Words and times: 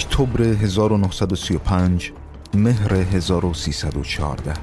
اکتبر 0.00 0.42
1935 0.42 2.12
مهر 2.54 2.94
1314 2.94 4.54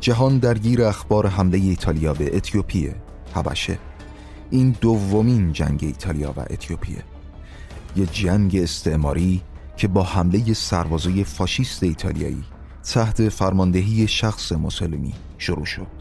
جهان 0.00 0.38
درگیر 0.38 0.84
اخبار 0.84 1.26
حمله 1.26 1.58
ایتالیا 1.58 2.14
به 2.14 2.36
اتیوپیه 2.36 2.94
حبشه. 3.34 3.78
این 4.50 4.76
دومین 4.80 5.52
جنگ 5.52 5.78
ایتالیا 5.82 6.34
و 6.36 6.40
اتیوپیه. 6.40 7.04
یه 7.96 8.06
جنگ 8.06 8.56
استعماری 8.56 9.42
که 9.76 9.88
با 9.88 10.02
حمله 10.02 10.54
سربازای 10.54 11.24
فاشیست 11.24 11.82
ایتالیایی 11.82 12.44
تحت 12.92 13.28
فرماندهی 13.28 14.08
شخص 14.08 14.52
موسولینی 14.52 15.14
شروع 15.38 15.64
شد. 15.64 15.95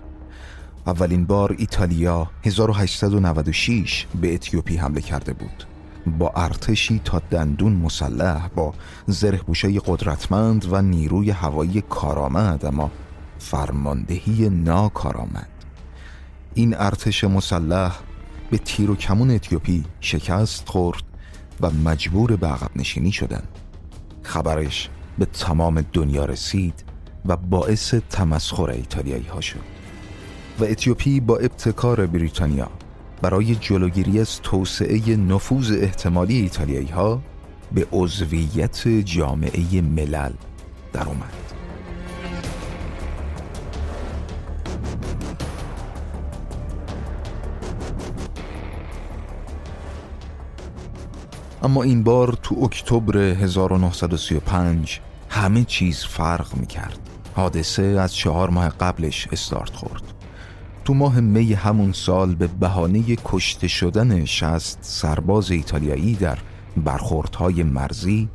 اولین 0.87 1.25
بار 1.25 1.55
ایتالیا 1.57 2.27
1896 2.43 4.05
به 4.21 4.33
اتیوپی 4.33 4.77
حمله 4.77 5.01
کرده 5.01 5.33
بود. 5.33 5.63
با 6.19 6.31
ارتشی 6.35 7.01
تا 7.05 7.21
دندون 7.31 7.73
مسلح 7.73 8.47
با 8.47 8.73
زره 9.07 9.41
قدرتمند 9.85 10.73
و 10.73 10.81
نیروی 10.81 11.31
هوایی 11.31 11.81
کارآمد 11.81 12.65
اما 12.65 12.91
فرماندهی 13.39 14.49
ناکارآمد. 14.49 15.49
این 16.53 16.75
ارتش 16.77 17.23
مسلح 17.23 17.95
به 18.51 18.57
تیر 18.57 18.91
و 18.91 18.95
کمون 18.95 19.31
اتیوپی 19.31 19.83
شکست 19.99 20.69
خورد 20.69 21.03
و 21.61 21.69
مجبور 21.69 22.35
به 22.35 22.47
عقب 22.47 22.69
نشینی 22.75 23.11
شدن 23.11 23.43
خبرش 24.23 24.89
به 25.19 25.25
تمام 25.25 25.85
دنیا 25.93 26.25
رسید 26.25 26.83
و 27.25 27.37
باعث 27.37 27.93
تمسخر 27.93 28.69
ایتالیایی 28.69 29.25
ها 29.25 29.41
شد. 29.41 29.74
و 30.59 30.63
اتیوپی 30.63 31.19
با 31.19 31.37
ابتکار 31.37 32.05
بریتانیا 32.05 32.69
برای 33.21 33.55
جلوگیری 33.55 34.19
از 34.19 34.41
توسعه 34.41 35.15
نفوذ 35.15 35.71
احتمالی 35.71 36.37
ایتالیایی 36.37 36.87
ها 36.87 37.21
به 37.71 37.87
عضویت 37.91 38.87
جامعه 38.87 39.81
ملل 39.81 40.31
در 40.93 41.07
اومد 41.07 41.45
اما 51.63 51.83
این 51.83 52.03
بار 52.03 52.37
تو 52.43 52.63
اکتبر 52.63 53.17
1935 53.17 54.99
همه 55.29 55.63
چیز 55.63 56.03
فرق 56.03 56.55
می 56.57 56.67
کرد 56.67 56.99
حادثه 57.35 57.83
از 57.83 58.15
چهار 58.15 58.49
ماه 58.49 58.69
قبلش 58.69 59.27
استارت 59.31 59.75
خورد. 59.75 60.14
تو 60.85 60.93
ماه 60.93 61.19
می 61.19 61.53
همون 61.53 61.91
سال 61.91 62.35
به 62.35 62.47
بهانه 62.47 63.03
کشته 63.25 63.67
شدن 63.67 64.25
شست 64.25 64.77
سرباز 64.81 65.51
ایتالیایی 65.51 66.15
در 66.15 66.37
برخوردهای 66.77 67.63
مرزی 67.63 68.29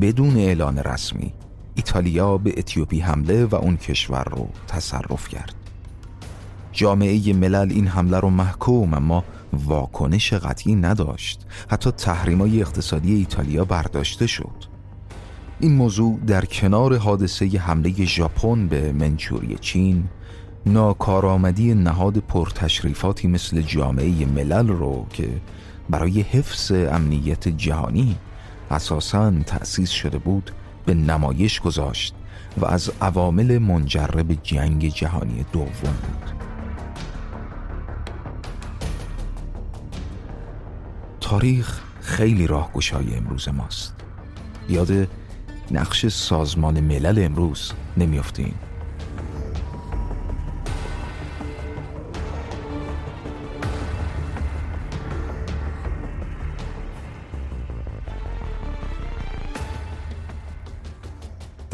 بدون 0.00 0.36
اعلان 0.36 0.78
رسمی 0.78 1.32
ایتالیا 1.74 2.38
به 2.38 2.54
اتیوپی 2.56 3.00
حمله 3.00 3.44
و 3.44 3.54
اون 3.54 3.76
کشور 3.76 4.24
رو 4.24 4.48
تصرف 4.68 5.28
کرد. 5.28 5.54
جامعه 6.72 7.32
ملل 7.32 7.70
این 7.70 7.86
حمله 7.86 8.20
رو 8.20 8.30
محکوم 8.30 8.94
اما 8.94 9.24
واکنش 9.52 10.32
قطعی 10.32 10.74
نداشت. 10.74 11.46
حتی 11.68 11.90
تحریمای 11.90 12.60
اقتصادی 12.60 13.14
ایتالیا 13.14 13.64
برداشته 13.64 14.26
شد. 14.26 14.64
این 15.60 15.74
موضوع 15.74 16.20
در 16.26 16.44
کنار 16.44 16.96
حادثه 16.96 17.46
حمله 17.46 18.04
ژاپن 18.04 18.68
به 18.68 18.92
منچوری 18.92 19.58
چین 19.60 20.08
ناکارآمدی 20.66 21.74
نهاد 21.74 22.18
پرتشریفاتی 22.18 23.28
مثل 23.28 23.62
جامعه 23.62 24.26
ملل 24.26 24.68
رو 24.68 25.06
که 25.10 25.28
برای 25.90 26.20
حفظ 26.20 26.72
امنیت 26.72 27.48
جهانی 27.48 28.16
اساساً 28.70 29.32
تأسیس 29.46 29.90
شده 29.90 30.18
بود 30.18 30.50
به 30.86 30.94
نمایش 30.94 31.60
گذاشت 31.60 32.14
و 32.56 32.66
از 32.66 32.90
عوامل 33.00 33.58
منجر 33.58 34.06
به 34.06 34.36
جنگ 34.42 34.88
جهانی 34.88 35.44
دوم 35.52 35.66
بود. 35.66 36.30
تاریخ 41.20 41.80
خیلی 42.00 42.46
راهگشای 42.46 43.14
امروز 43.14 43.48
ماست. 43.48 43.94
یاد 44.68 45.08
نقش 45.70 46.06
سازمان 46.06 46.80
ملل 46.80 47.24
امروز 47.24 47.72
نمیافتیم 47.96 48.54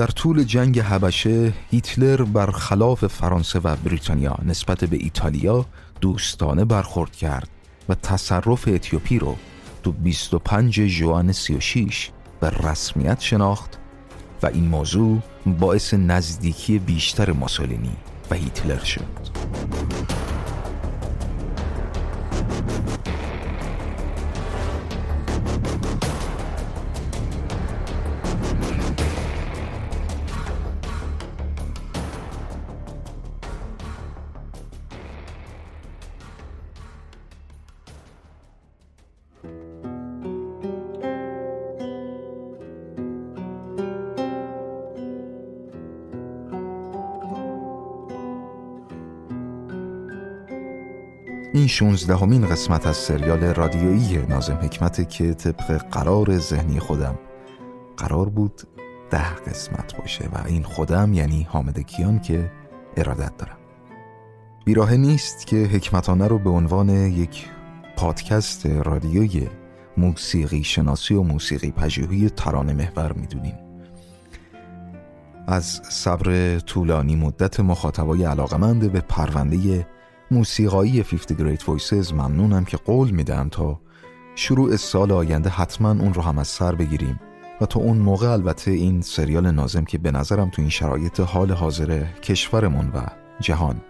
در 0.00 0.06
طول 0.06 0.44
جنگ 0.44 0.80
حبشه 0.80 1.52
هیتلر 1.70 2.22
برخلاف 2.22 3.06
فرانسه 3.06 3.58
و 3.58 3.76
بریتانیا 3.76 4.38
نسبت 4.46 4.84
به 4.84 4.96
ایتالیا 4.96 5.66
دوستانه 6.00 6.64
برخورد 6.64 7.16
کرد 7.16 7.48
و 7.88 7.94
تصرف 7.94 8.68
اتیوپی 8.68 9.18
رو 9.18 9.36
تو 9.82 9.92
25 9.92 10.80
جوان 10.80 11.32
36 11.32 12.10
به 12.40 12.50
رسمیت 12.50 13.20
شناخت 13.20 13.78
و 14.42 14.46
این 14.46 14.68
موضوع 14.68 15.18
باعث 15.46 15.94
نزدیکی 15.94 16.78
بیشتر 16.78 17.32
ماسولینی 17.32 17.96
و 18.30 18.34
هیتلر 18.34 18.84
شد. 18.84 19.40
شونزدهمین 51.80 52.46
قسمت 52.46 52.86
از 52.86 52.96
سریال 52.96 53.44
رادیویی 53.44 54.26
نازم 54.28 54.58
حکمت 54.62 55.08
که 55.08 55.34
طبق 55.34 55.82
قرار 55.90 56.38
ذهنی 56.38 56.80
خودم 56.80 57.18
قرار 57.96 58.28
بود 58.28 58.62
ده 59.10 59.34
قسمت 59.34 59.96
باشه 59.96 60.28
و 60.28 60.46
این 60.46 60.62
خودم 60.62 61.12
یعنی 61.12 61.46
حامد 61.50 61.78
کیان 61.78 62.20
که 62.20 62.52
ارادت 62.96 63.36
دارم. 63.36 63.56
بیراه 64.64 64.96
نیست 64.96 65.46
که 65.46 65.56
حکمتانه 65.56 66.26
رو 66.26 66.38
به 66.38 66.50
عنوان 66.50 66.88
یک 66.88 67.46
پادکست 67.96 68.66
رادیوی 68.66 69.48
موسیقی 69.96 70.64
شناسی 70.64 71.14
و 71.14 71.22
موسیقی 71.22 71.70
پژوهی 71.70 72.30
ترانه 72.30 72.72
محور 72.72 73.12
می‌دونیم. 73.12 73.58
از 75.46 75.80
صبر 75.88 76.58
طولانی 76.58 77.16
مدت 77.16 77.60
مخاطبای 77.60 78.24
علاقمند 78.24 78.92
به 78.92 79.00
پرونده 79.00 79.86
موسیقایی 80.30 81.02
50 81.02 81.56
Great 81.56 81.60
Voices 81.60 82.12
ممنونم 82.12 82.64
که 82.64 82.76
قول 82.76 83.10
میدم 83.10 83.48
تا 83.48 83.80
شروع 84.34 84.76
سال 84.76 85.12
آینده 85.12 85.50
حتما 85.50 85.90
اون 85.90 86.14
رو 86.14 86.22
هم 86.22 86.38
از 86.38 86.48
سر 86.48 86.74
بگیریم. 86.74 87.20
و 87.60 87.66
تا 87.66 87.80
اون 87.80 87.98
موقع 87.98 88.30
البته 88.30 88.70
این 88.70 89.00
سریال 89.00 89.50
نازم 89.50 89.84
که 89.84 89.98
به 89.98 90.10
نظرم 90.10 90.50
تو 90.50 90.62
این 90.62 90.70
شرایط 90.70 91.20
حال 91.20 91.52
حاضر 91.52 92.04
کشورمون 92.22 92.90
و 92.94 93.06
جهان 93.40 93.80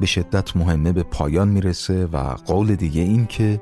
به 0.00 0.06
شدت 0.06 0.56
مهمه 0.56 0.92
به 0.92 1.02
پایان 1.02 1.48
می‌رسه 1.48 2.06
و 2.06 2.16
قول 2.46 2.74
دیگه 2.74 3.02
این 3.02 3.26
که 3.26 3.60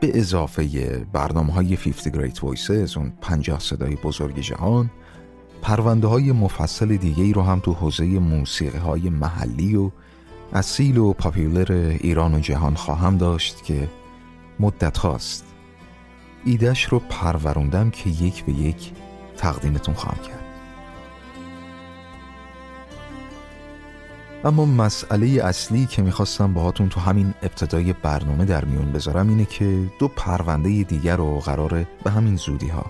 به 0.00 0.18
اضافه 0.18 1.06
برنامه 1.12 1.52
های 1.52 1.76
50 1.76 2.14
Great 2.14 2.34
Voices 2.34 2.96
اون 2.96 3.12
50 3.20 3.58
صدای 3.58 3.96
بزرگ 3.96 4.38
جهان 4.38 4.90
پرونده 5.62 6.06
های 6.06 6.32
مفصل 6.32 6.96
دیگه 6.96 7.24
ای 7.24 7.32
رو 7.32 7.42
هم 7.42 7.60
تو 7.60 7.72
حوزه 7.72 8.04
موسیقی 8.04 8.78
های 8.78 9.10
محلی 9.10 9.76
و 9.76 9.90
اصیل 10.52 10.98
و 10.98 11.12
پاپیولر 11.12 11.96
ایران 12.00 12.34
و 12.34 12.40
جهان 12.40 12.74
خواهم 12.74 13.16
داشت 13.16 13.64
که 13.64 13.88
مدت 14.60 14.98
هاست. 14.98 15.44
ایدهش 16.44 16.84
رو 16.84 16.98
پروروندم 16.98 17.90
که 17.90 18.10
یک 18.10 18.44
به 18.44 18.52
یک 18.52 18.92
تقدیمتون 19.36 19.94
خواهم 19.94 20.22
کرد. 20.22 20.44
اما 24.44 24.64
مسئله 24.64 25.26
اصلی 25.26 25.86
که 25.86 26.02
می‌خواستم 26.02 26.54
باهاتون 26.54 26.88
تو 26.88 27.00
همین 27.00 27.34
ابتدای 27.42 27.92
برنامه 27.92 28.44
در 28.44 28.64
میون 28.64 28.92
بذارم 28.92 29.28
اینه 29.28 29.44
که 29.44 29.90
دو 29.98 30.08
پرونده 30.08 30.82
دیگر 30.82 31.16
رو 31.16 31.38
قراره 31.38 31.86
به 32.04 32.10
همین 32.10 32.36
زودی 32.36 32.68
ها 32.68 32.86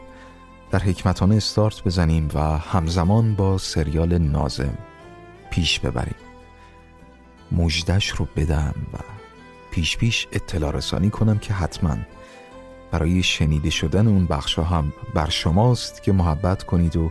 در 0.70 0.78
حکمتانه 0.78 1.36
استارت 1.36 1.84
بزنیم 1.84 2.28
و 2.34 2.58
همزمان 2.58 3.34
با 3.34 3.58
سریال 3.58 4.18
نازم 4.18 4.78
پیش 5.50 5.80
ببریم. 5.80 6.27
مجدش 7.52 8.08
رو 8.08 8.28
بدم 8.36 8.74
و 8.92 8.96
پیش 9.70 9.96
پیش 9.96 10.28
اطلاع 10.32 10.70
رسانی 10.72 11.10
کنم 11.10 11.38
که 11.38 11.52
حتما 11.52 11.96
برای 12.90 13.22
شنیده 13.22 13.70
شدن 13.70 14.06
اون 14.06 14.26
بخشا 14.26 14.62
هم 14.62 14.92
بر 15.14 15.28
شماست 15.28 16.02
که 16.02 16.12
محبت 16.12 16.62
کنید 16.62 16.96
و 16.96 17.10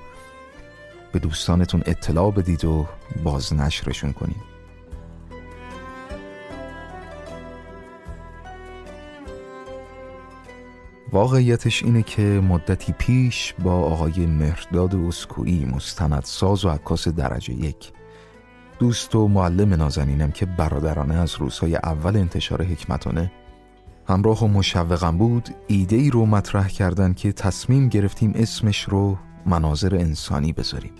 به 1.11 1.19
دوستانتون 1.19 1.83
اطلاع 1.85 2.31
بدید 2.31 2.65
و 2.65 2.87
بازنشرشون 3.23 4.13
کنید. 4.13 4.57
واقعیتش 11.11 11.83
اینه 11.83 12.03
که 12.03 12.21
مدتی 12.21 12.93
پیش 12.93 13.53
با 13.63 13.73
آقای 13.73 14.25
مهرداد 14.25 14.95
اسکویی 14.95 15.65
مستندساز 15.65 16.65
و 16.65 16.69
عکاس 16.69 17.07
درجه 17.07 17.53
یک 17.53 17.91
دوست 18.79 19.15
و 19.15 19.27
معلم 19.27 19.73
نازنینم 19.73 20.31
که 20.31 20.45
برادرانه 20.45 21.15
از 21.15 21.35
روزهای 21.35 21.75
اول 21.75 22.17
انتشار 22.17 22.63
حکمتانه 22.63 23.31
همراه 24.07 24.43
و 24.43 24.47
مشوقم 24.47 25.17
بود 25.17 25.49
ایده 25.67 25.95
ای 25.95 26.09
رو 26.09 26.25
مطرح 26.25 26.67
کردن 26.67 27.13
که 27.13 27.31
تصمیم 27.31 27.89
گرفتیم 27.89 28.31
اسمش 28.35 28.83
رو 28.83 29.17
مناظر 29.45 29.95
انسانی 29.95 30.53
بذاریم. 30.53 30.93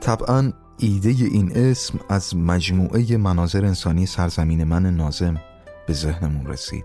طبعا 0.00 0.52
ایده 0.78 1.08
این 1.08 1.52
اسم 1.54 1.98
از 2.08 2.36
مجموعه 2.36 3.16
مناظر 3.16 3.64
انسانی 3.64 4.06
سرزمین 4.06 4.64
من 4.64 4.86
نازم 4.86 5.40
به 5.86 5.92
ذهنمون 5.92 6.46
رسید. 6.46 6.84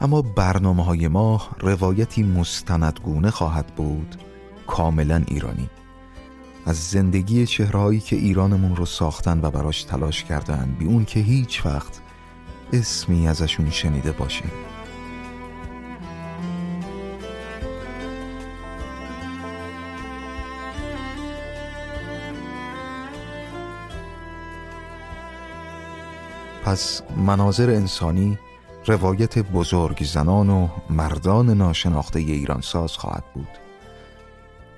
اما 0.00 0.22
برنامه 0.22 0.84
های 0.84 1.08
ما 1.08 1.42
روایتی 1.60 2.22
مستندگونه 2.22 3.30
خواهد 3.30 3.66
بود 3.66 4.16
کاملا 4.66 5.22
ایرانی. 5.28 5.70
از 6.68 6.76
زندگی 6.76 7.46
چهرهایی 7.46 8.00
که 8.00 8.16
ایرانمون 8.16 8.76
رو 8.76 8.86
ساختن 8.86 9.40
و 9.42 9.50
براش 9.50 9.82
تلاش 9.82 10.24
کردن 10.24 10.76
بی 10.78 10.86
اون 10.86 11.04
که 11.04 11.20
هیچ 11.20 11.66
وقت 11.66 12.00
اسمی 12.72 13.28
ازشون 13.28 13.70
شنیده 13.70 14.12
باشیم. 14.12 14.50
پس 26.64 27.02
مناظر 27.16 27.70
انسانی 27.70 28.38
روایت 28.86 29.38
بزرگ 29.38 30.04
زنان 30.04 30.50
و 30.50 30.68
مردان 30.90 31.50
ناشناخته 31.50 32.18
ایرانساز 32.18 32.92
خواهد 32.92 33.24
بود. 33.34 33.67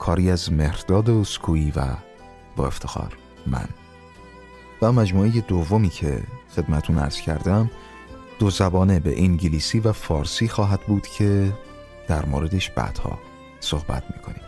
کاری 0.00 0.30
از 0.30 0.52
مهرداد 0.52 1.10
اسکویی 1.10 1.72
و 1.76 1.82
با 2.56 2.66
افتخار 2.66 3.16
من. 3.46 3.68
و 4.82 4.92
مجموعه 4.92 5.30
دومی 5.30 5.88
که 5.88 6.22
خدمتون 6.56 6.98
ارز 6.98 7.20
کردم 7.20 7.70
دو 8.38 8.50
زبانه 8.50 9.00
به 9.00 9.22
انگلیسی 9.22 9.80
و 9.80 9.92
فارسی 9.92 10.48
خواهد 10.48 10.80
بود 10.80 11.06
که 11.06 11.52
در 12.08 12.26
موردش 12.26 12.70
بعدها 12.70 13.18
صحبت 13.60 14.04
می‌کنیم. 14.16 14.42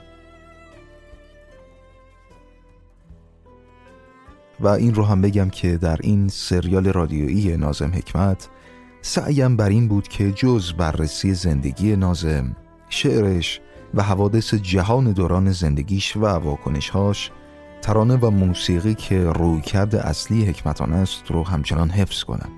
و 4.61 4.69
این 4.69 4.95
رو 4.95 5.05
هم 5.05 5.23
بگم 5.23 5.51
که 5.51 5.77
در 5.77 5.99
این 6.01 6.29
سریال 6.29 6.87
رادیویی 6.87 7.57
نازم 7.57 7.91
حکمت 7.95 8.49
سعیم 9.03 9.57
بر 9.57 9.69
این 9.69 9.89
بود 9.89 10.09
که 10.09 10.33
جز 10.33 10.73
بررسی 10.73 11.35
زندگی 11.35 11.97
نازم 11.97 12.57
شعرش 12.89 13.61
و 13.95 14.03
حوادث 14.03 14.55
جهان 14.55 15.13
دوران 15.13 15.53
زندگیش 15.53 16.17
و 16.17 16.27
واکنشهاش 16.27 17.31
ترانه 17.83 18.17
و 18.17 18.31
موسیقی 18.31 18.95
که 18.95 19.25
روی 19.25 19.61
کرده 19.61 20.07
اصلی 20.09 20.45
حکمتان 20.45 20.93
است 20.93 21.31
رو 21.31 21.45
همچنان 21.45 21.91
حفظ 21.91 22.23
کنم 22.23 22.51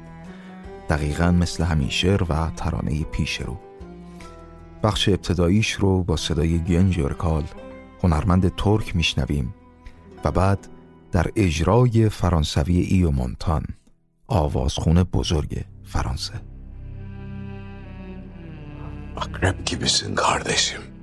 دقیقا 0.88 1.30
مثل 1.30 1.64
همین 1.64 1.88
شعر 1.88 2.22
و 2.22 2.50
ترانه 2.56 3.02
پیش 3.02 3.40
رو 3.40 3.56
بخش 4.82 5.08
ابتداییش 5.08 5.72
رو 5.72 6.04
با 6.04 6.16
صدای 6.16 6.58
گنج 6.58 7.00
ارکال 7.00 7.44
هنرمند 8.02 8.54
ترک 8.56 8.96
میشنویم 8.96 9.54
و 10.24 10.30
بعد 10.30 10.68
در 11.12 11.26
اجرای 11.36 12.08
فرانسوی 12.08 12.80
ایو 12.80 13.10
مونتان 13.10 13.64
آوازخون 14.26 15.02
بزرگ 15.02 15.64
Fransa. 15.94 16.34
Akrep 19.16 19.66
gibisin 19.66 20.14
kardeşim. 20.14 20.93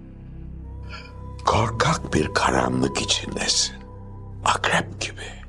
Korkak 1.46 2.14
bir 2.14 2.34
karanlık 2.34 3.02
içindesin. 3.02 3.76
Akrep 4.46 5.02
gibi. 5.02 5.42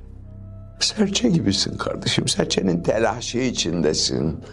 Serçe 0.81 1.29
gibisin 1.29 1.77
kardeşim. 1.77 2.29
Serçenin 2.29 2.83
telaşı 2.83 3.39
içindesin. 3.39 4.44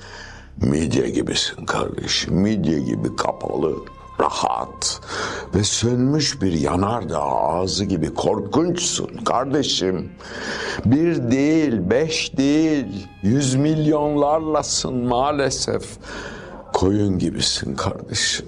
Midye 0.61 1.09
gibisin 1.09 1.65
kardeşim. 1.65 2.33
Midye 2.33 2.79
gibi 2.79 3.15
kapalı, 3.15 3.75
rahat 4.19 5.01
ve 5.55 5.63
sönmüş 5.63 6.41
bir 6.41 6.53
yanardağ 6.53 7.21
ağzı 7.21 7.85
gibi 7.85 8.13
korkunçsun 8.13 9.17
kardeşim. 9.25 10.11
Bir 10.85 11.31
değil, 11.31 11.89
beş 11.89 12.37
değil, 12.37 13.07
yüz 13.23 13.55
milyonlarlasın 13.55 14.95
maalesef. 14.95 15.83
Koyun 16.73 17.19
gibisin 17.19 17.75
kardeşim. 17.75 18.45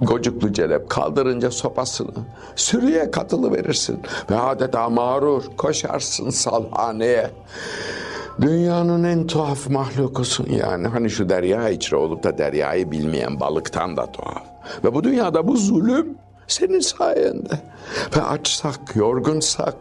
Gocuklu 0.00 0.52
celep 0.52 0.90
kaldırınca 0.90 1.50
sopasını 1.50 2.14
sürüye 2.56 3.10
katılı 3.10 3.52
verirsin 3.52 4.00
ve 4.30 4.38
adeta 4.38 4.88
mağrur 4.88 5.42
koşarsın 5.56 6.30
salhaneye. 6.30 7.30
Dünyanın 8.40 9.04
en 9.04 9.26
tuhaf 9.26 9.68
mahlukusun 9.70 10.46
yani. 10.50 10.88
Hani 10.88 11.10
şu 11.10 11.28
derya 11.28 11.68
içre 11.68 11.96
olup 11.96 12.22
da 12.22 12.38
deryayı 12.38 12.90
bilmeyen 12.90 13.40
balıktan 13.40 13.96
da 13.96 14.12
tuhaf. 14.12 14.42
Ve 14.84 14.94
bu 14.94 15.04
dünyada 15.04 15.48
bu 15.48 15.56
zulüm 15.56 16.18
senin 16.46 16.80
sayende. 16.80 17.60
Ve 18.16 18.22
açsak, 18.22 18.96
yorgunsak, 18.96 19.76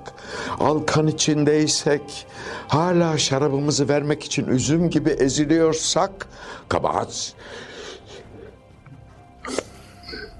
alkan 0.60 1.08
içindeysek, 1.08 2.28
hala 2.68 3.18
şarabımızı 3.18 3.90
vermek 3.90 4.24
için 4.24 4.48
üzüm 4.48 4.90
gibi 4.90 5.10
eziliyorsak, 5.10 6.28
kabahat 6.70 7.34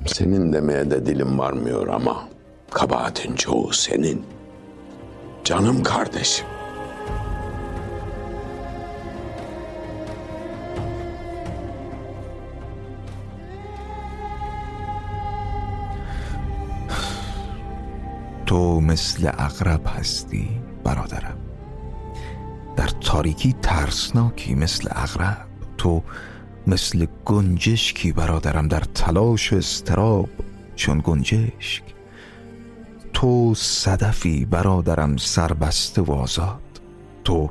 senin 0.06 0.54
demeye 0.54 0.92
de 0.92 1.06
dilim 1.06 1.40
varmıyor 1.40 1.88
ama 1.88 2.28
kabahatin 2.72 3.36
çoğu 3.36 3.74
senin. 3.74 4.26
Canım 5.44 5.84
kardeşim. 5.84 6.46
تو 18.54 18.82
مثل 18.82 19.32
اغرب 19.48 19.88
هستی 19.88 20.48
برادرم 20.84 21.38
در 22.78 22.88
تاریکی 22.88 23.56
ترسناکی 23.62 24.56
مثل 24.56 24.90
اغرب 24.92 25.38
تو 25.78 26.02
مثل 26.68 27.08
گنجشکی 27.26 28.12
برادرم 28.12 28.68
در 28.68 28.80
تلاش 28.80 29.54
استراب 29.54 30.30
چون 30.76 31.02
گنجشک. 31.04 31.84
تو 33.14 33.54
صدفی 33.56 34.46
برادرم 34.46 35.18
سربسته 35.18 36.02
و 36.02 36.12
آزاد. 36.12 36.60
تو 37.24 37.50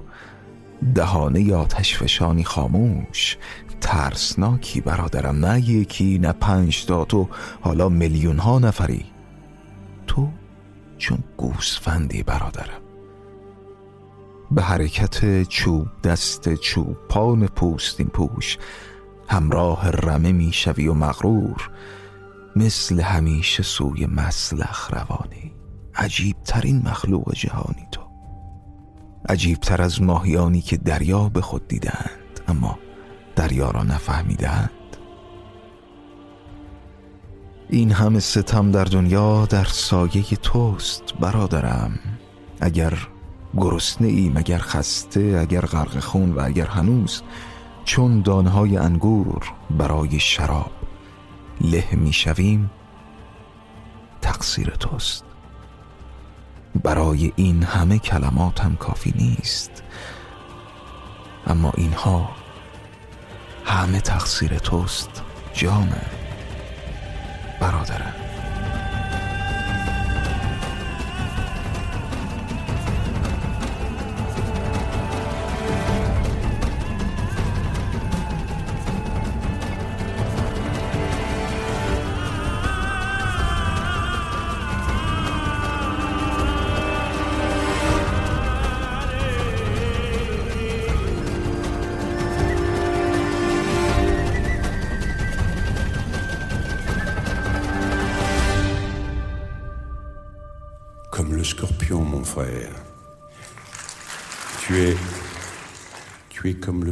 دهانه 0.95 1.54
آتش 1.54 1.97
فشانی 1.97 2.45
خاموش. 2.45 3.37
ترسناکی 3.81 4.81
برادرم 4.81 5.45
نه 5.47 5.71
یکی 5.71 6.19
نه 6.19 6.33
پنج 6.33 6.85
تا. 6.85 7.04
تو 7.04 7.28
حالا 7.61 7.88
میلیون 7.88 8.38
ها 8.38 8.59
نفری. 8.59 9.04
تو 10.07 10.28
چون 10.99 11.19
گوسفندی 11.37 12.23
برادرم. 12.23 12.83
به 14.50 14.62
حرکت 14.62 15.42
چوب 15.42 15.87
دست 16.04 16.54
چوپان 16.54 17.47
پوستین 17.47 18.07
پوش. 18.07 18.59
همراه 19.33 19.91
رمه 19.91 20.33
می‌شوی 20.33 20.89
و 20.89 20.95
مغرور 20.95 21.71
مثل 22.57 23.01
همیشه 23.01 23.62
سوی 23.62 24.07
مسلخ 24.07 24.95
روانی. 24.95 25.53
عجیب 25.95 26.37
ترین 26.45 26.83
مخلوق 26.89 27.35
جهانی 27.35 27.87
تو. 27.93 28.03
عجیب 29.29 29.59
تر 29.59 29.83
از 29.83 30.03
ماهیانی 30.03 30.61
که 30.61 30.77
دریا 30.77 31.29
به 31.29 31.41
خود 31.41 31.69
دیدند 31.69 32.41
اما 32.49 32.79
دریا 33.37 33.71
را 33.71 33.83
نفهمیدند. 33.83 34.71
این 37.69 37.93
همه 37.93 38.21
ستم 38.21 38.71
در 38.71 38.85
دنیا 38.85 39.47
در 39.47 39.65
سایه 39.65 40.23
توست 40.23 41.15
برادرم. 41.21 41.99
اگر 42.61 42.99
گرسنه 43.57 44.09
ای 44.09 44.29
مگر 44.29 44.59
خسته 44.59 45.39
اگر 45.41 45.61
غرق 45.61 46.01
خون 46.01 46.33
و 46.33 46.41
اگر 46.45 46.67
هنوز 46.67 47.23
چون 47.85 48.21
دانهای 48.21 48.77
انگور 48.77 49.53
برای 49.71 50.21
شراب 50.21 50.71
له 51.61 51.89
می‌شویم 51.93 52.71
تقصیر 54.21 54.71
توست. 54.71 55.25
برای 56.83 57.33
این 57.37 57.62
همه 57.62 57.99
کلمات 57.99 58.61
هم 58.61 58.77
کافی 58.77 59.15
نیست. 59.17 59.83
اما 61.47 61.73
اینها 61.77 62.29
همه 63.65 64.01
تقصیر 64.01 64.59
توست 64.59 65.23
جامه 65.55 66.03
برادرم. 67.61 68.22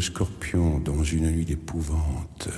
Le 0.01 0.05
scorpion 0.05 0.79
dans 0.79 1.05
une 1.05 1.31
nuit 1.31 1.45
d'épouvante. 1.45 2.49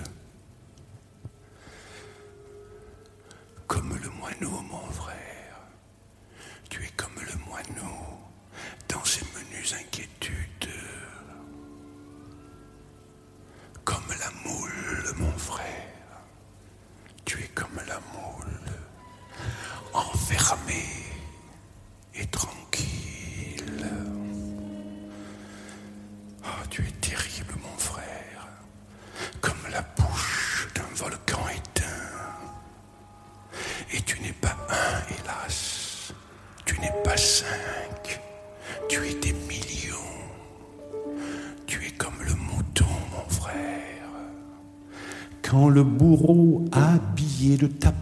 Le 45.83 45.89
bourreau 45.89 46.65
habillé 46.71 47.57
de 47.57 47.67
ta 47.67 47.93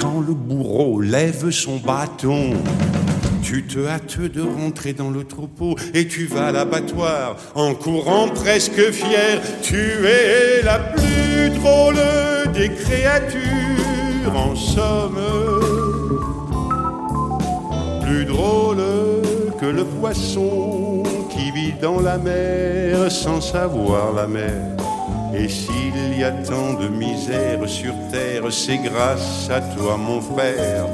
quand 0.00 0.20
le 0.26 0.34
bourreau 0.34 1.00
lève 1.00 1.50
son 1.50 1.76
bâton, 1.76 2.54
tu 3.42 3.64
te 3.64 3.86
hâtes 3.86 4.18
de 4.18 4.40
rentrer 4.40 4.92
dans 4.92 5.10
le 5.10 5.22
troupeau 5.22 5.76
et 5.94 6.08
tu 6.08 6.26
vas 6.26 6.46
à 6.46 6.52
l'abattoir 6.52 7.36
en 7.54 7.74
courant 7.74 8.28
presque 8.28 8.90
fier. 8.90 9.40
Tu 9.62 9.76
es 9.76 10.62
la 10.64 10.78
plus 10.78 11.50
drôle 11.50 12.00
des 12.54 12.70
créatures, 12.70 14.34
en 14.34 14.56
somme. 14.56 15.20
Plus 18.02 18.24
drôle 18.24 18.82
que 19.60 19.66
le 19.66 19.84
poisson 19.84 21.04
qui 21.30 21.52
vit 21.52 21.74
dans 21.80 22.00
la 22.00 22.18
mer 22.18 23.12
sans 23.12 23.40
savoir 23.40 24.12
la 24.12 24.26
mer. 24.26 24.91
Et 25.34 25.48
s'il 25.48 26.18
y 26.18 26.24
a 26.24 26.30
tant 26.30 26.74
de 26.74 26.88
misère 26.88 27.68
sur 27.68 27.94
terre, 28.10 28.52
c'est 28.52 28.78
grâce 28.78 29.48
à 29.50 29.60
toi, 29.60 29.96
mon 29.96 30.20
frère. 30.20 30.86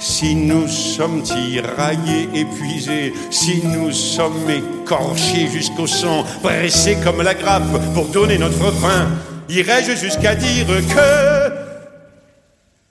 Si 0.00 0.34
nous 0.34 0.66
sommes 0.66 1.22
tiraillés, 1.22 2.28
épuisés, 2.34 3.12
si 3.30 3.64
nous 3.64 3.92
sommes 3.92 4.50
écorchés 4.50 5.46
jusqu'au 5.46 5.86
sang, 5.86 6.24
pressés 6.42 6.96
comme 7.04 7.22
la 7.22 7.34
grappe 7.34 7.62
pour 7.94 8.08
donner 8.08 8.36
notre 8.36 8.72
pain, 8.80 9.08
irais-je 9.48 9.94
jusqu'à 9.94 10.34
dire 10.34 10.66
que 10.66 11.54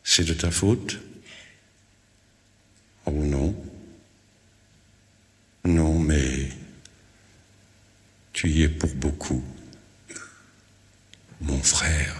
c'est 0.03 0.25
de 0.25 0.33
ta 0.33 0.51
faute? 0.51 0.97
Oh 3.05 3.11
non. 3.11 3.53
Non, 5.65 5.99
mais 5.99 6.49
tu 8.31 8.49
y 8.49 8.63
es 8.63 8.69
pour 8.69 8.89
beaucoup, 8.95 9.43
mon 11.41 11.61
frère. 11.63 12.15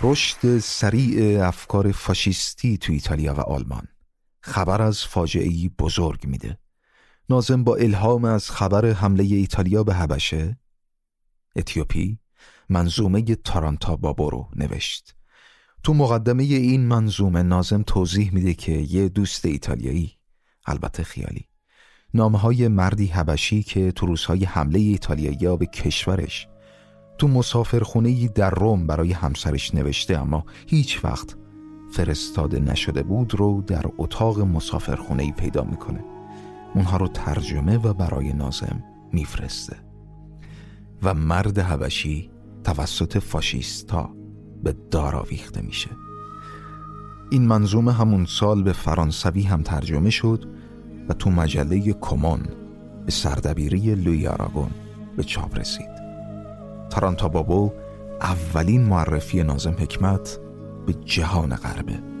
رشد 0.00 0.58
سریع 0.58 1.46
افکار 1.46 1.92
فاشیستی 1.92 2.78
تو 2.78 2.92
ایتالیا 2.92 3.34
و 3.34 3.40
آلمان. 3.40 3.88
خبر 4.40 4.82
از 4.82 5.04
فاجعه 5.04 5.68
بزرگ 5.78 6.26
میده. 6.26 6.58
نازم 7.30 7.64
با 7.64 7.76
الهام 7.76 8.24
از 8.24 8.50
خبر 8.50 8.90
حمله 8.92 9.24
ایتالیا 9.24 9.84
به 9.84 9.94
هبشه 9.94 10.58
اتیوپی 11.56 12.18
منظومه 12.68 13.22
تارانتا 13.22 13.96
بابورو 13.96 14.48
نوشت. 14.56 15.14
تو 15.82 15.94
مقدمه 15.94 16.42
این 16.42 16.86
منظومه 16.86 17.42
نازم 17.42 17.82
توضیح 17.82 18.34
میده 18.34 18.54
که 18.54 18.72
یه 18.72 19.08
دوست 19.08 19.44
ایتالیایی 19.44 20.15
البته 20.66 21.02
خیالی. 21.02 21.48
نامه 22.14 22.38
های 22.38 22.68
مردی 22.68 23.06
هبشی 23.06 23.62
که 23.62 23.92
تو 23.92 24.06
روزهای 24.06 24.44
حمله 24.44 24.78
ایتالیایی 24.78 25.56
به 25.56 25.66
کشورش 25.66 26.48
تو 27.18 27.28
مسافرخونه 27.28 28.28
در 28.28 28.50
روم 28.50 28.86
برای 28.86 29.12
همسرش 29.12 29.74
نوشته 29.74 30.18
اما 30.18 30.44
هیچ 30.66 31.04
وقت 31.04 31.36
فرستاده 31.92 32.60
نشده 32.60 33.02
بود 33.02 33.34
رو 33.34 33.62
در 33.62 33.84
اتاق 33.98 34.40
مسافرخونه 34.40 35.22
ای 35.22 35.32
پیدا 35.32 35.64
می‌کنه. 35.64 36.04
اونها 36.74 36.96
رو 36.96 37.08
ترجمه 37.08 37.78
و 37.78 37.94
برای 37.94 38.32
نازم 38.32 38.84
میفرسته. 39.12 39.76
و 41.02 41.14
مرد 41.14 41.58
هوشی 41.58 42.30
توسط 42.64 43.18
فاشیستا 43.18 44.10
به 44.62 44.74
دار 44.90 45.16
آویخته 45.16 45.62
میشه. 45.62 45.90
این 47.30 47.46
منظومه 47.46 47.92
همون 47.92 48.24
سال 48.24 48.62
به 48.62 48.72
فرانسوی 48.72 49.42
هم 49.42 49.62
ترجمه 49.62 50.10
شد 50.10 50.44
و 51.08 51.14
تو 51.14 51.30
مجله 51.30 51.92
کمون 51.92 52.40
به 53.06 53.12
سردبیری 53.12 53.94
لوی 53.94 54.26
آراگون 54.26 54.70
به 55.16 55.24
چاپ 55.24 55.58
رسید. 55.58 55.90
تارانتا 56.90 57.28
بابو 57.28 57.72
اولین 58.20 58.82
معرفی 58.82 59.42
نازم 59.42 59.76
حکمت 59.78 60.38
به 60.86 60.92
جهان 60.92 61.54
غربه. 61.54 62.15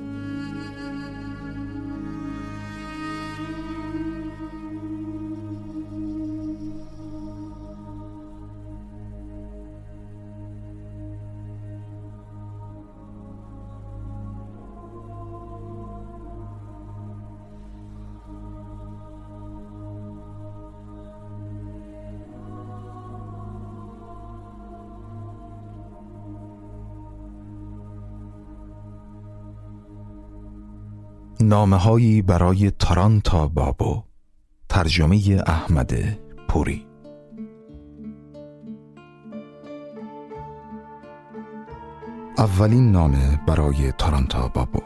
نامه 31.48 31.76
هایی 31.76 32.22
برای 32.22 32.70
تارانتا 32.70 33.48
بابو 33.48 34.02
ترجمه 34.68 35.42
احمد 35.46 36.18
پوری. 36.48 36.86
اولین 42.38 42.92
نامه 42.92 43.40
برای 43.46 43.92
تارانتا 43.92 44.48
بابو. 44.48 44.80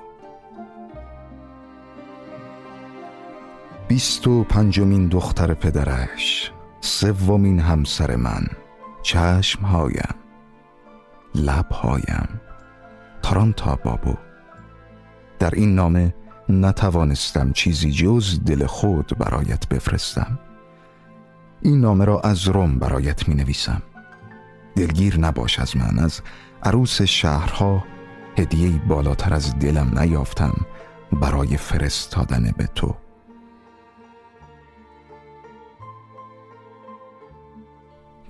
بیست 3.89 4.27
و 4.27 4.45
پنجمین 4.45 5.09
دختر 5.09 5.55
پدرش 5.55 6.53
سومین 6.81 7.61
همسر 7.61 8.17
من 8.17 8.47
چشمهایم 9.03 10.15
لبهایم. 11.35 12.41
تارانتا 13.23 13.79
بابو. 13.85 14.15
در 15.39 15.51
این 15.55 15.75
نامه 15.75 16.15
نتوانستم 16.51 17.53
چیزی 17.53 17.93
جز 17.93 18.45
دل 18.45 18.67
خود 18.67 19.13
برایت 19.19 19.69
بفرستم. 19.69 20.39
این 21.63 21.81
نامه 21.81 22.05
را 22.05 22.21
از 22.21 22.49
روم 22.49 22.79
برایت 22.79 23.29
می 23.29 23.35
نویسم 23.35 23.83
دلگیر 24.77 25.21
نباش 25.21 25.59
از 25.59 25.77
من 25.77 25.99
از 25.99 26.21
عروس 26.63 27.03
شهرها 27.03 27.85
هدیه 28.39 28.71
بالاتر 28.89 29.35
از 29.35 29.59
دلم 29.59 29.99
نیافتم 29.99 30.67
برای 31.13 31.57
فرستادن 31.57 32.53
به 32.57 32.67
تو. 32.75 32.95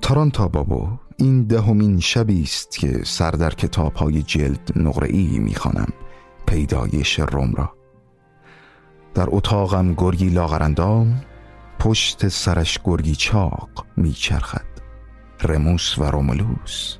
تارانتا 0.02 0.48
بابو 0.48 0.88
این 1.16 1.44
دهمین 1.44 2.00
شبی 2.00 2.42
است 2.42 2.78
که 2.78 3.00
سر 3.04 3.30
در 3.30 3.50
کتاب 3.50 3.94
های 3.94 4.22
جلد 4.22 4.72
نقره 4.76 5.08
ای 5.08 5.38
می‌خوانم. 5.38 5.88
پیدایش 6.46 7.20
روم 7.20 7.54
را. 7.54 7.79
در 9.14 9.26
اتاقم 9.28 9.94
گرگی 9.94 10.28
لاغرندام 10.28 11.22
پشت 11.78 12.28
سرش 12.28 12.78
گرگی 12.84 13.14
چاق 13.14 13.86
میچرخد. 13.96 14.66
رموس 15.42 15.98
و 15.98 16.04
رومولوس. 16.04 16.96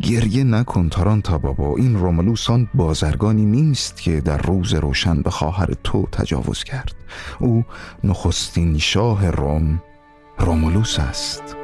گریه 0.00 0.44
نکن 0.44 0.88
تارانتا 0.88 1.38
بابا 1.38 1.76
این 1.76 1.98
رومولوس 1.98 2.50
آن 2.50 2.68
بازرگانی 2.74 3.44
نیست 3.44 4.02
که 4.02 4.20
در 4.20 4.36
روز 4.36 4.74
روشن 4.74 5.22
به 5.22 5.30
خواهر 5.30 5.74
تو 5.84 6.06
تجاوز 6.12 6.64
کرد. 6.64 6.94
او 7.38 7.64
نخستین 8.04 8.78
شاه 8.78 9.30
روم 9.30 9.82
رومولوس 10.38 10.98
است. 10.98 11.57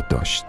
یادداشت. 0.00 0.44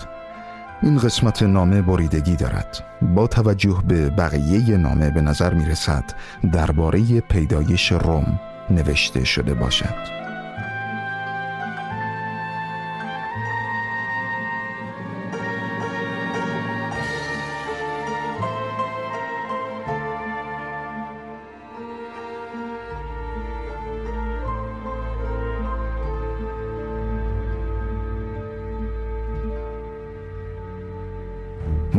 این 0.82 0.98
قسمت 0.98 1.44
نامه 1.44 1.82
بریدگی 1.82 2.36
دارد. 2.36 2.84
با 3.02 3.28
توجه 3.28 3.84
به 3.88 4.10
بقیه 4.10 4.78
نامه 4.78 5.10
به 5.10 5.22
نظر 5.22 5.54
می 5.54 5.66
رسد 5.66 6.04
درباره 6.52 7.20
پیدایش 7.20 7.92
روم 7.92 8.40
نوشته 8.70 9.24
شده 9.24 9.54
باشد. 9.54 10.21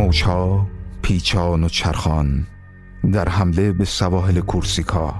موچها 0.02 0.66
پیچان 1.02 1.64
و 1.64 1.68
چرخان 1.68 2.46
در 3.12 3.28
حمله 3.28 3.72
به 3.72 3.84
سواحل 3.84 4.40
کورسیکا. 4.40 5.14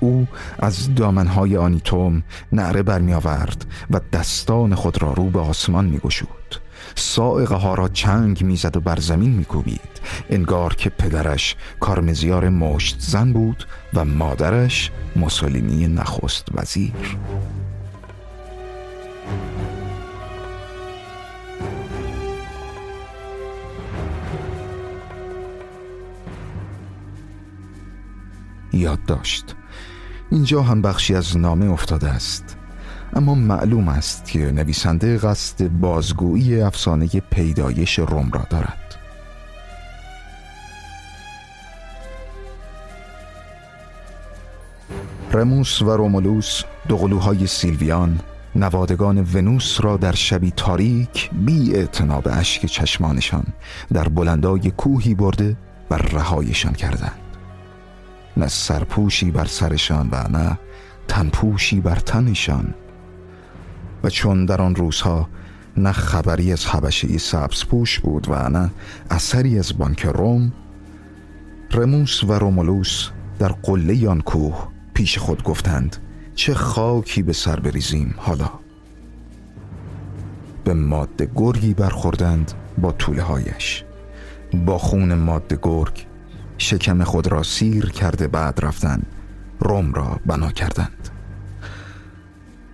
او 0.00 0.28
از 0.58 0.94
دامنهای 0.94 1.56
آنیتوم 1.56 2.22
نعره 2.52 2.82
برمی 2.82 3.14
آورد 3.14 3.66
و 3.90 4.00
دستان 4.12 4.74
خود 4.74 5.02
را 5.02 5.12
رو 5.12 5.30
به 5.30 5.40
آسمان 5.40 5.84
می 5.84 5.98
گشود 5.98 6.56
سائقه 6.94 7.54
ها 7.54 7.74
را 7.74 7.88
چنگ 7.88 8.44
می‌زد 8.44 8.76
و 8.76 8.80
بر 8.80 9.00
زمین 9.00 9.30
می 9.30 9.44
کوبید 9.44 10.00
انگار 10.30 10.74
که 10.74 10.90
پدرش 10.90 11.56
کارمزیار 11.80 12.48
مشت 12.48 12.96
زن 13.00 13.32
بود 13.32 13.66
و 13.94 14.04
مادرش 14.04 14.90
موسولینی 15.16 15.86
نخست 15.86 16.48
وزیر. 16.54 17.18
یاد 28.72 29.04
داشت 29.04 29.56
اینجا 30.30 30.62
هم 30.62 30.82
بخشی 30.82 31.14
از 31.14 31.36
نامه 31.36 31.70
افتاده 31.70 32.08
است. 32.08 32.56
اما 33.12 33.34
معلوم 33.34 33.88
است 33.88 34.24
که 34.24 34.38
نویسنده 34.38 35.18
قصد 35.18 35.68
بازگویی 35.68 36.60
افسانه 36.60 37.08
پیدایش 37.30 37.98
روم 37.98 38.30
را 38.32 38.46
دارد. 38.50 38.88
رموس 45.32 45.82
و 45.82 45.90
رومولوس 45.90 46.62
دوقلوهای 46.88 47.46
سیلویان 47.46 48.20
نوادگان 48.54 49.18
ونوس 49.18 49.78
را 49.80 49.96
در 49.96 50.14
شبی 50.14 50.50
تاریک 50.56 51.30
بی 51.32 51.70
به 52.24 52.36
اشک 52.36 52.66
چشمانشان 52.66 53.44
در 53.92 54.08
بلندای 54.08 54.70
کوهی 54.70 55.14
برده 55.14 55.56
و 55.90 55.94
رهایشان 55.94 56.72
کردند. 56.72 57.27
نه 58.38 58.48
سرپوشی 58.48 59.30
بر 59.30 59.44
سرشان 59.44 60.08
و 60.12 60.28
نه 60.28 60.58
تنپوشی 61.08 61.80
بر 61.80 61.96
تنشان. 61.96 62.74
و 64.04 64.10
چون 64.10 64.46
در 64.46 64.62
آن 64.62 64.74
روزها 64.74 65.28
نه 65.76 65.92
خبری 65.92 66.52
از 66.52 66.66
حبشه 66.66 67.18
سبز 67.18 67.64
پوش 67.64 68.00
بود 68.00 68.26
و 68.30 68.48
نه 68.48 68.70
اثری 69.10 69.58
از 69.58 69.78
بانک 69.78 70.06
روم 70.06 70.52
رموس 71.70 72.24
و 72.24 72.32
رومولوس 72.32 73.08
در 73.38 73.48
قله 73.48 74.08
آن 74.08 74.20
کوه 74.20 74.68
پیش 74.94 75.18
خود 75.18 75.42
گفتند 75.42 75.96
چه 76.34 76.54
خاکی 76.54 77.22
به 77.22 77.32
سر 77.32 77.60
بریزیم 77.60 78.14
حالا. 78.16 78.50
به 80.64 80.74
ماده 80.74 81.30
گرگی 81.34 81.74
برخوردند 81.74 82.52
با 82.78 82.92
طوله 82.92 83.22
هایش 83.22 83.84
با 84.66 84.78
خون 84.78 85.14
ماده 85.14 85.58
گرگ 85.62 86.06
شکم 86.58 87.04
خود 87.04 87.26
را 87.26 87.42
سیر 87.42 87.90
کرده 87.90 88.28
بعد 88.28 88.60
رفتن 88.62 89.02
روم 89.60 89.92
را 89.92 90.20
بنا 90.26 90.50
کردند. 90.50 91.08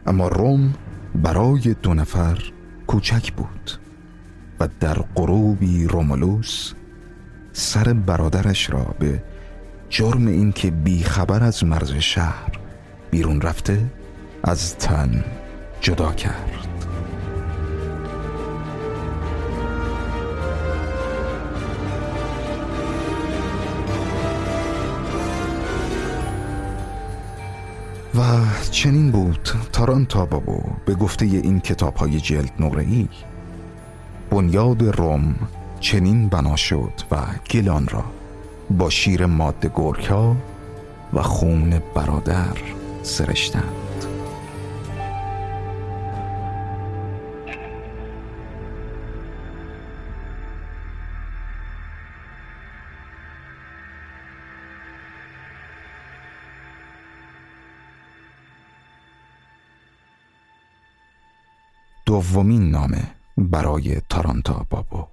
اما 0.06 0.28
روم 0.28 0.74
برای 1.14 1.74
دو 1.82 1.94
نفر 1.94 2.38
کوچک 2.86 3.32
بود 3.32 3.70
و 4.60 4.68
در 4.80 4.94
غروبی 4.94 5.86
رومولوس 5.86 6.72
سر 7.52 7.92
برادرش 7.92 8.70
را 8.70 8.94
به 8.98 9.22
جرم 9.88 10.26
اینکه 10.26 10.70
بیخبر 10.70 11.44
از 11.44 11.64
مرز 11.64 11.92
شهر 11.92 12.58
بیرون 13.10 13.40
رفته 13.40 13.90
از 14.42 14.76
تن 14.76 15.24
جدا 15.80 16.12
کرد. 16.12 16.63
و 28.16 28.20
چنین 28.70 29.10
بود 29.10 29.48
تارانتا 29.72 30.26
بابو 30.26 30.62
به 30.86 30.94
گفته 30.94 31.24
این 31.24 31.60
کتاب 31.60 31.96
های 31.96 32.20
جلد 32.20 32.52
نقره 32.60 32.82
ای 32.82 33.08
بنیاد 34.30 34.82
روم 34.82 35.34
چنین 35.80 36.28
بنا 36.28 36.56
شد 36.56 36.92
و 37.10 37.16
گلان 37.50 37.88
را 37.88 38.04
با 38.70 38.90
شیر 38.90 39.26
ماده 39.26 39.70
گرکا 39.74 40.36
و 41.12 41.22
خون 41.22 41.82
برادر 41.94 42.56
سرشتند. 43.02 43.83
دومین 62.06 62.70
نامه 62.70 63.14
برای 63.38 64.00
تارانتا 64.08 64.66
بابو. 64.70 65.06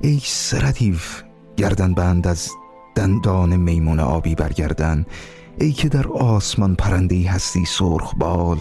ای 0.00 0.20
سردیف 0.24 1.22
گردن 1.56 1.94
بند 1.94 2.26
از 2.26 2.50
دندان 2.94 3.56
میمون 3.56 4.00
آبی 4.00 4.34
برگردن 4.34 5.06
ای 5.58 5.72
که 5.72 5.88
در 5.88 6.08
آسمان 6.08 6.74
پرنده 6.74 7.30
هستی 7.30 7.64
سرخ 7.64 8.14
بال 8.14 8.58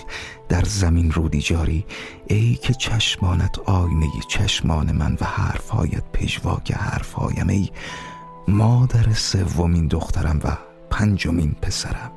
در 0.49 0.63
زمین 0.63 1.11
رودی 1.11 1.41
جاری 1.41 1.85
ای 2.27 2.55
که 2.55 2.73
چشمانت 2.73 3.59
آینه 3.59 4.09
چشمان 4.27 4.91
من 4.91 5.17
و 5.21 5.25
حرفهایت 5.25 6.03
پژواک 6.13 6.71
حرفهایم 6.71 7.49
ای 7.49 7.69
مادر 8.47 9.13
سومین 9.13 9.87
دخترم 9.87 10.39
و 10.43 10.57
پنجمین 10.89 11.55
پسرم. 11.61 12.11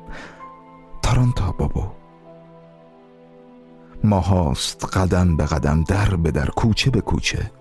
تارانتا 1.17 1.51
بابو 1.51 1.83
ما 4.03 4.19
هاست 4.19 4.85
قدم 4.85 5.37
به 5.37 5.45
قدم 5.45 5.83
در 5.83 6.15
به 6.15 6.31
در 6.31 6.45
کوچه 6.45 6.91
به 6.91 7.01
کوچه. 7.01 7.51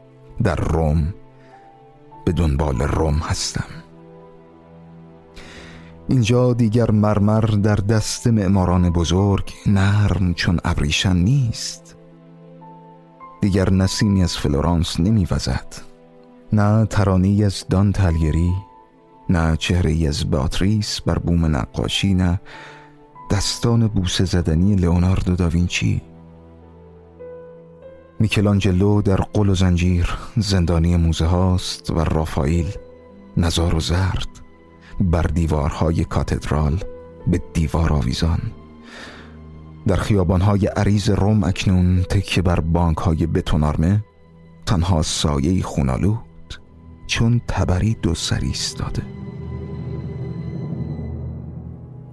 در 0.43 0.57
روم 0.57 1.15
به 2.25 2.33
دنبال 2.33 2.79
روم 2.79 3.15
هستم. 3.15 3.65
اینجا 6.09 6.53
دیگر 6.53 6.91
مرمر 6.91 7.41
در 7.41 7.75
دست 7.75 8.27
معماران 8.27 8.91
بزرگ 8.91 9.53
نرم 9.67 10.35
چون 10.35 10.61
ابریشم 10.65 11.17
نیست. 11.17 11.97
دیگر 13.41 13.71
نسیمی 13.71 14.23
از 14.23 14.37
فلورانس 14.37 15.01
نمیوزد. 15.01 15.75
نه 16.53 16.87
ترانه‌ای 16.87 17.45
از 17.45 17.65
دانته 17.71 17.93
آلیگیری 17.93 18.53
نه 19.29 19.57
چهره‌ای 19.57 20.09
از 20.09 20.31
بئاتریس 20.31 21.01
بر 21.01 21.19
بوم 21.19 21.57
نقاشی 21.57 22.15
نه 22.15 22.41
دستان 23.31 23.89
بوسه 23.89 24.25
زدنی 24.25 24.75
لئوناردو 24.75 25.37
داوینچی. 25.37 26.03
میکلانجلو 28.21 29.03
در 29.03 29.17
قل 29.17 29.49
و 29.49 29.55
زنجیر 29.55 30.19
زندانی 30.37 30.97
موزه 30.97 31.27
هاست 31.27 31.91
و 31.91 32.01
رافائیل 32.01 32.67
نزار 33.37 33.75
و 33.75 33.81
زرد 33.81 34.29
بر 35.01 35.23
دیوارهای 35.23 36.05
کاتدرال 36.05 36.85
به 37.27 37.43
دیوار 37.55 37.93
آویزان. 37.93 38.41
در 39.87 39.97
خیابانهای 39.97 40.67
عریض 40.67 41.11
روم 41.11 41.45
اکنون 41.45 42.03
تکه 42.03 42.43
بر 42.43 42.61
بانکهای 42.61 43.27
بتونارمه 43.27 44.05
تنها 44.67 45.03
سایه 45.03 45.63
خونالود 45.63 46.61
چون 47.07 47.41
تبری 47.49 47.97
دو 48.03 48.15
سری 48.15 48.51
استاده 48.51 49.03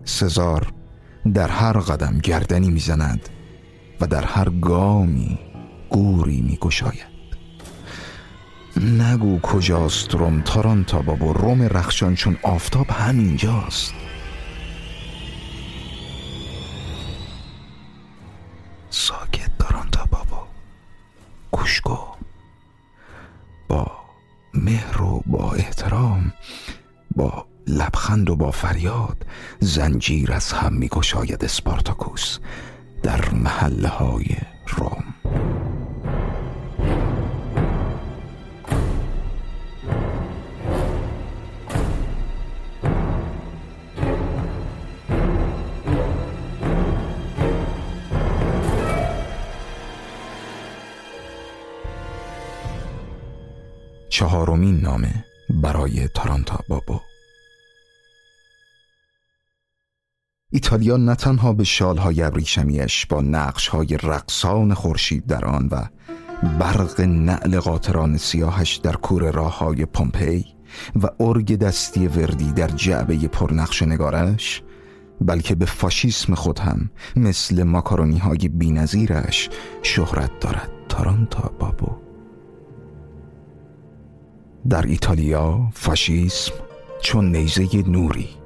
سزار 0.03 0.73
در 1.33 1.47
هر 1.47 1.73
قدم 1.73 2.19
گردنی 2.23 2.69
می‌زند 2.69 3.29
و 4.01 4.07
در 4.07 4.23
هر 4.25 4.49
گامی 4.49 5.39
گوری 5.89 6.41
میگشاید. 6.41 7.13
نگو 8.77 9.39
کجاست 9.39 10.15
روم 10.15 10.41
تارانتا 10.41 11.01
بابا 11.01 11.31
روم 11.31 11.61
رخشان 11.61 12.15
چون 12.15 12.37
آفتاب 12.43 12.87
همینجاست. 12.89 13.93
با 28.43 28.51
فریاد 28.51 29.25
زنجیر 29.59 30.33
از 30.33 30.51
هم 30.51 30.73
میگشاید 30.73 31.45
اسپارتاکوس 31.45 32.39
در 33.03 33.29
محله 33.29 33.87
های 33.87 34.25
روم. 34.67 35.02
ایتالیا 60.73 60.97
نه 60.97 61.15
تنها 61.15 61.53
به 61.53 61.63
شالهای 61.63 62.21
ابریشمیش 62.21 63.05
با 63.05 63.21
نقشهای 63.21 63.97
رقصان 64.03 64.73
خورشید 64.73 65.25
در 65.25 65.45
آن 65.45 65.69
و 65.71 65.81
برق 66.59 67.01
نعل 67.01 67.59
قاطران 67.59 68.17
سیاهش 68.17 68.75
در 68.75 68.95
کور 68.95 69.31
راه 69.31 69.57
های 69.57 69.85
پومپی 69.85 70.45
و 71.03 71.23
ارگ 71.23 71.55
دستی 71.55 72.07
وردی 72.07 72.51
در 72.51 72.67
جعبه 72.67 73.27
پرنقش 73.27 73.83
نگارش 73.83 74.61
بلکه 75.21 75.55
به 75.55 75.65
فاشیسم 75.65 76.35
خود 76.35 76.59
هم 76.59 76.89
مثل 77.15 77.63
ماکارونی 77.63 78.17
های 78.17 78.47
بی 78.47 78.71
شهرت 79.83 80.39
دارد. 80.39 80.71
تارانتا 80.89 81.51
بابو. 81.59 81.91
در 84.69 84.81
ایتالیا 84.81 85.69
فاشیسم 85.73 86.53
چون 87.01 87.31
نیزه 87.31 87.83
نوری 87.87 88.42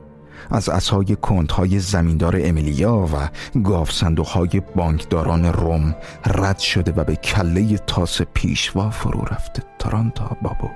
از 0.51 0.69
اسای 0.69 1.15
کندهای 1.15 1.79
زمیندار 1.79 2.39
امیلیا 2.43 2.97
و 2.97 3.29
گاف 3.59 3.91
صندوقهای 3.91 4.61
بانکداران 4.75 5.45
روم 5.45 5.95
رد 6.25 6.59
شده 6.59 6.91
و 6.91 7.03
به 7.03 7.15
کله 7.15 7.77
تاس 7.77 8.21
پیشوا 8.21 8.89
فرو 8.89 9.25
رفته. 9.25 9.63
تارانتا 9.79 10.37
بابو. 10.41 10.69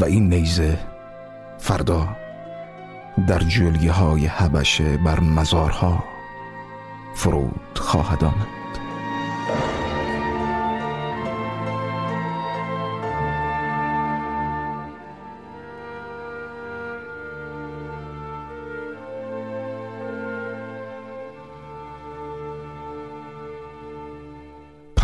و 0.00 0.04
این 0.04 0.28
نیزه 0.28 0.78
فردا 1.58 2.08
در 3.26 3.38
جلگه 3.38 3.92
های 3.92 4.26
حبشه 4.26 4.96
بر 4.96 5.20
مزارها 5.20 6.04
فرود 7.14 7.78
خواهد 7.78 8.24
آمد. 8.24 8.57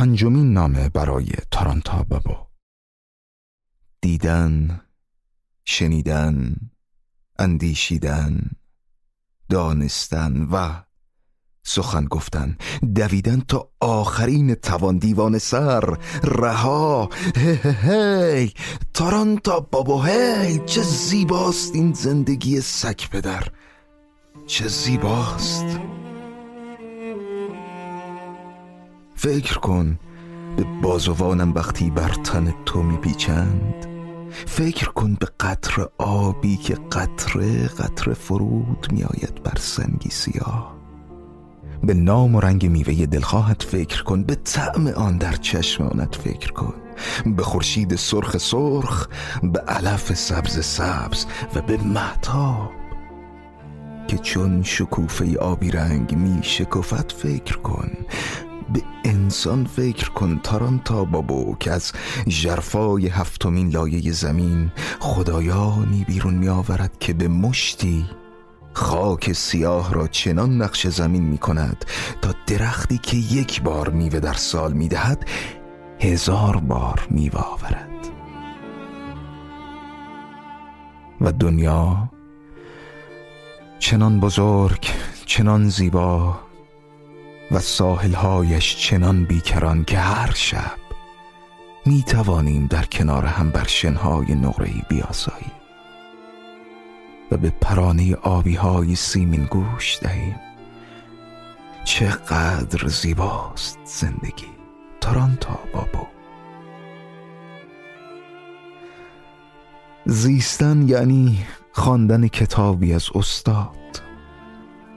پنجمین 0.04 0.52
نامه 0.52 0.88
برای 0.88 1.26
تارانتا 1.50 2.02
بابو 2.08 2.36
دیدن 4.00 4.80
شنیدن 5.64 6.56
اندیشیدن 7.38 8.50
دانستن 9.48 10.42
و 10.42 10.82
سخن 11.62 12.04
گفتن. 12.04 12.56
دویدن 12.94 13.40
تا 13.40 13.68
آخرین 13.80 14.54
توان 14.54 14.98
دیوان 14.98 15.38
سر. 15.38 15.98
رها. 16.24 17.08
هی 17.36 17.58
هی 17.82 18.52
تارانتا 18.94 19.60
بابا 19.60 20.02
هی. 20.02 20.58
چه 20.66 20.82
زیباست 20.82 21.74
این 21.74 21.92
زندگی 21.92 22.60
سک 22.60 23.10
پدر. 23.10 23.48
چه 24.46 24.68
زیباست. 24.68 26.03
فکر 29.24 29.58
کن 29.58 29.98
به 30.56 30.64
بازوانم 30.82 31.52
وقتی 31.54 31.90
بر 31.90 32.08
تن 32.08 32.54
تو 32.66 32.82
میپیچند. 32.82 33.86
فکر 34.46 34.88
کن 34.88 35.14
به 35.14 35.26
قطر 35.40 35.88
آبی 35.98 36.56
که 36.56 36.74
قطره 36.74 37.66
قطره 37.66 38.14
فرود 38.14 38.86
میآید 38.92 39.42
بر 39.42 39.58
سنگی 39.58 40.10
سیاه. 40.10 40.74
به 41.82 41.94
نام 41.94 42.34
و 42.34 42.40
رنگ 42.40 42.66
میوه 42.66 43.06
دلخواهت 43.06 43.62
فکر 43.62 44.02
کن 44.02 44.22
به 44.22 44.34
طعم 44.34 44.86
آن 44.86 45.18
در 45.18 45.32
چشمانت 45.32 46.14
فکر 46.14 46.52
کن. 46.52 46.74
به 47.26 47.42
خورشید 47.42 47.96
سرخ 47.96 48.36
سرخ 48.36 49.08
به 49.42 49.60
علف 49.60 50.14
سبز 50.14 50.64
سبز 50.64 51.26
و 51.54 51.60
به 51.60 51.76
محتاب 51.76 52.70
که 54.08 54.18
چون 54.18 54.62
شکوفه 54.62 55.38
آبی 55.38 55.70
رنگ 55.70 56.14
می 56.14 56.38
شکفت 56.42 57.12
فکر 57.12 57.56
کن. 57.56 57.90
به 58.74 58.82
انسان 59.04 59.64
فکر 59.64 60.10
کن 60.10 60.40
تارانتا 60.42 61.04
بابو 61.04 61.56
که 61.60 61.72
از 61.72 61.92
جرفای 62.26 63.08
هفتمین 63.08 63.68
لایه 63.68 64.12
زمین 64.12 64.72
خدایانی 65.00 66.04
بیرون 66.04 66.34
می 66.34 66.48
آورد 66.48 66.98
که 67.00 67.12
به 67.12 67.28
مشتی 67.28 68.06
خاک 68.72 69.32
سیاه 69.32 69.94
را 69.94 70.06
چنان 70.06 70.62
نقش 70.62 70.86
زمین 70.86 71.22
می 71.22 71.38
کند 71.38 71.84
تا 72.22 72.34
درختی 72.46 72.98
که 72.98 73.16
یک 73.16 73.62
بار 73.62 73.90
میوه 73.90 74.20
در 74.20 74.32
سال 74.32 74.72
می 74.72 74.88
دهد 74.88 75.28
هزار 76.00 76.56
بار 76.56 77.06
میوه 77.10 77.40
آورد. 77.40 77.90
و 81.20 81.32
دنیا 81.32 82.10
چنان 83.78 84.20
بزرگ 84.20 84.86
چنان 85.26 85.68
زیبا 85.68 86.36
و 87.54 87.58
ساحلهایش 87.58 88.76
چنان 88.76 89.24
بیکران 89.24 89.84
که 89.84 89.98
هر 89.98 90.32
شب 90.34 90.78
می 91.86 92.02
توانیم 92.02 92.66
در 92.66 92.84
کنار 92.84 93.24
هم 93.26 93.50
بر 93.50 93.66
شنهای 93.66 94.34
نقرهی 94.34 94.82
بیاسایی 94.88 95.52
و 97.30 97.36
به 97.36 97.50
پرانه 97.50 98.14
آبی 98.14 98.54
های 98.54 98.94
سیمین 98.94 99.44
گوش 99.44 99.98
دهیم. 100.02 100.36
چقدر 101.84 102.88
زیباست 102.88 103.78
زندگی. 103.84 104.50
تارانتا 105.00 105.58
بابو. 105.72 106.06
زیستن 110.06 110.88
یعنی 110.88 111.38
خواندن 111.72 112.28
کتابی 112.28 112.94
از 112.94 113.08
استاد. 113.14 114.02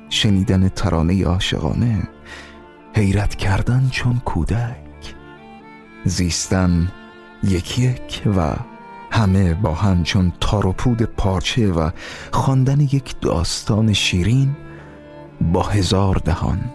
شنیدن 0.10 0.70
ترانه 0.70 1.26
عاشقانه. 1.26 2.17
حیرت 2.96 3.36
کردن 3.36 3.90
چون 3.92 4.22
کودک. 4.26 5.16
زیستن 6.06 6.92
یکی 7.44 7.82
یک 7.82 8.22
و 8.38 8.56
همه 9.12 9.54
با 9.54 9.74
هم 9.74 10.04
چون 10.04 10.34
تار 10.40 10.68
و 10.68 10.72
پود 10.72 11.02
پارچه 11.02 11.72
و 11.72 11.90
خواندن 12.32 12.80
یک 12.80 13.20
داستان 13.22 13.94
شیرین 13.94 14.56
با 15.42 15.64
هزار 15.64 16.16
دهان. 16.16 16.74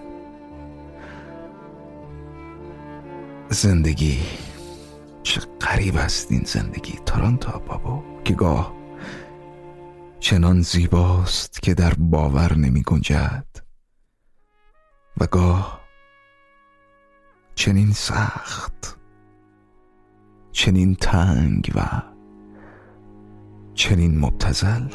زندگی 3.49 4.19
چه 5.23 5.41
قریب 5.61 5.97
است 5.97 6.33
این 6.33 6.43
زندگی 6.47 6.99
تارانتا 7.07 7.59
بابا 7.59 8.03
که 8.25 8.35
گاه 8.35 8.73
چنان 10.21 10.61
زیباست 10.61 11.63
که 11.63 11.75
در 11.75 11.95
باور 11.99 12.55
نمی 12.57 12.83
گنجد. 12.83 13.47
و 15.21 15.27
گاه 15.27 15.82
چنین 17.55 17.93
سخت 17.93 18.97
چنین 20.53 20.95
تنگ 20.95 21.73
و 21.75 22.03
چنین 23.75 24.19
مبتزل 24.19 24.89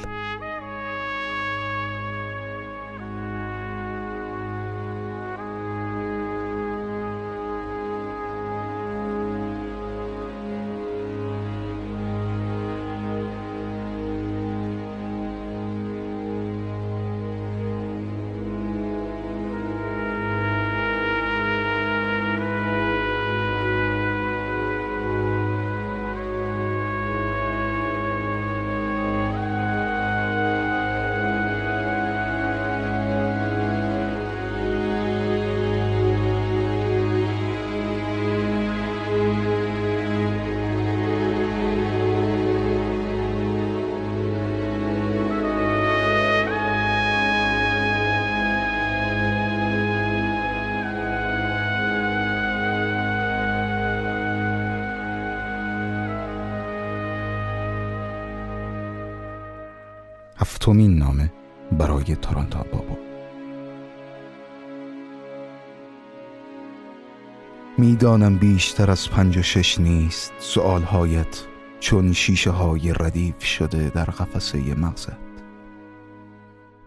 می‌دانم 68.17 68.37
بیشتر 68.37 68.91
از 68.91 69.09
پنج 69.09 69.37
و 69.37 69.41
شش 69.41 69.79
نیست. 69.79 70.33
سؤالهایت 70.39 71.41
چون 71.79 72.13
شیشه 72.13 72.49
های 72.49 72.93
ردیف 72.99 73.43
شده 73.43 73.91
در 73.95 74.05
قفسه 74.05 74.57
مغزت. 74.57 75.17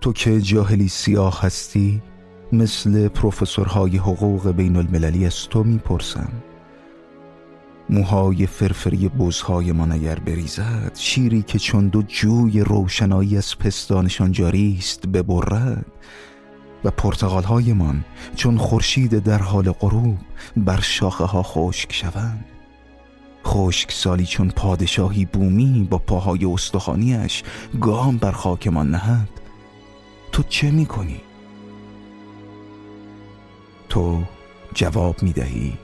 تو 0.01 0.13
که 0.13 0.41
جاهلی 0.41 0.89
سیاه 0.89 1.43
هستی 1.43 2.03
مثل 2.53 3.09
پروفسورهای 3.09 3.97
حقوق 3.97 4.51
بین 4.51 4.77
المللی 4.77 5.27
از 5.27 5.49
تو 5.49 5.65
می‌پرسم. 5.65 6.33
موهای 7.91 8.47
فرفری 8.47 9.09
بزهای 9.09 9.73
ما 9.73 9.87
اگر 9.87 10.19
بریزد 10.19 10.93
شیری 10.95 11.43
که 11.43 11.59
چون 11.59 11.89
دو 11.89 12.03
جوی 12.03 12.61
روشنایی 12.61 13.37
از 13.37 13.59
پستانشان 13.59 14.33
جاری 14.33 14.77
است 14.79 15.07
ببرد 15.07 15.87
و 16.85 16.91
پرتقالهایمان 16.91 18.05
چون 18.37 18.59
خورشید 18.59 19.19
در 19.19 19.39
حال 19.39 19.73
غروب 19.73 20.19
بر 20.57 20.81
شاخه 20.81 21.25
ها 21.25 21.43
خشک 21.43 21.93
شوند. 21.93 22.45
خشک 23.47 23.93
سالی 23.93 24.27
چون 24.27 24.49
پادشاهی 24.51 25.25
بومی 25.25 25.89
با 25.91 25.99
پاهای 25.99 26.45
استخانیش 26.45 27.43
گام 27.81 28.17
بر 28.17 28.33
خاکمان 28.33 28.91
نهد. 28.91 29.29
تو 30.33 30.43
چه 30.43 30.71
می 30.71 30.87
کنی؟ 30.87 31.21
تو 33.89 34.23
جواب 34.75 35.23
می 35.23 35.33
دهی 35.33 35.79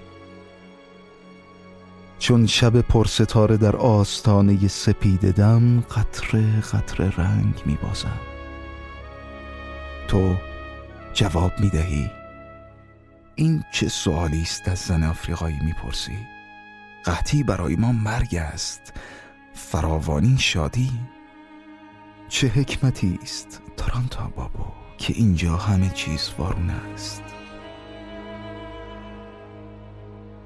چون 2.19 2.47
شب 2.47 2.81
پرستاره 2.81 3.57
در 3.57 3.77
آستانه 3.77 4.69
سپید 4.69 5.31
دم 5.31 5.81
قطره 5.81 6.61
قطره 6.61 7.13
رنگ 7.17 7.63
می 7.67 7.79
بازم 7.83 8.19
تو 10.09 10.35
جواب 11.17 11.61
می 11.61 11.71
دهی 11.71 12.11
این 13.35 13.65
چه 13.73 13.89
سوالی 13.89 14.43
است 14.43 14.69
از 14.69 14.79
زن 14.79 15.03
آفریقایی 15.03 15.59
می 15.65 15.73
پرسی 15.73 16.19
قحطی 17.05 17.43
برای 17.43 17.77
ما 17.77 17.93
مرگ 17.93 18.35
است. 18.35 18.93
فراوانی 19.55 20.37
شادی. 20.39 20.91
چه 22.29 22.47
حکمتی 22.47 23.19
است 23.23 23.63
ترانتا 23.77 24.33
بابا 24.37 24.73
که 24.99 25.15
اینجا 25.17 25.57
همه 25.57 25.89
چیز 25.89 26.31
وارون 26.39 26.71
است؟ 26.71 27.23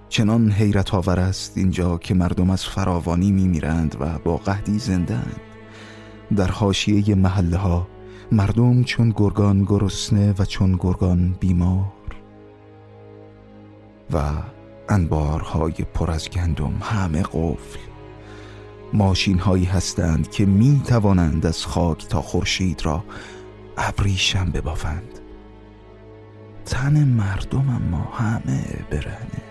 چنان 0.09 0.53
حیرت 0.53 0.95
آور 0.95 1.21
است 1.21 1.59
اینجا 1.59 1.99
که 1.99 2.15
مردم 2.15 2.51
از 2.51 2.65
فراوانی 2.65 3.33
می 3.33 3.49
میرند 3.49 3.97
و 4.01 4.19
با 4.19 4.37
قهدی 4.37 4.79
زندند 4.79 5.41
در 6.37 6.51
حاشیه 6.51 7.15
محله 7.15 7.57
ها 7.57 8.00
مردم 8.33 8.83
چون 8.83 9.13
گرگان 9.17 9.65
گرسنه 9.65 10.35
و 10.39 10.45
چون 10.45 10.77
گرگان 10.81 11.37
بیمار 11.41 11.93
و 14.13 14.33
انبارهای 14.89 15.75
پر 15.95 16.11
از 16.11 16.31
گندم 16.31 16.75
همه 16.81 17.23
قفل. 17.23 17.79
ماشین 18.93 19.39
هایی 19.39 19.65
هستند 19.65 20.31
که 20.31 20.47
می 20.47 20.83
توانند 20.87 21.47
از 21.47 21.67
خاک 21.67 22.09
تا 22.09 22.23
خورشید 22.23 22.87
را 22.87 23.05
ابریشم 23.77 24.51
ببافند. 24.51 25.19
تن 26.65 27.05
مردم 27.05 27.69
اما 27.69 28.09
همه 28.13 28.65
برهنه. 28.91 29.43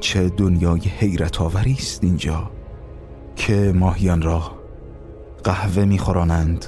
چه 0.00 0.28
دنیای 0.28 0.80
حیرت 0.80 1.40
آوری 1.40 1.72
است 1.72 2.04
اینجا. 2.04 2.59
که 3.36 3.72
ماهیان 3.74 4.22
را 4.22 4.42
قهوه 5.44 5.84
میخورانند 5.84 6.66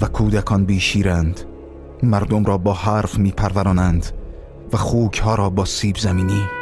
و 0.00 0.06
کودکان 0.06 0.64
بیشیرند. 0.64 1.40
مردم 2.02 2.44
را 2.44 2.58
با 2.58 2.72
حرف 2.72 3.18
میپرورانند 3.18 4.06
و 4.72 4.76
خوک 4.76 5.18
ها 5.18 5.34
را 5.34 5.50
با 5.50 5.64
سیب 5.64 5.96
زمینی. 5.96 6.57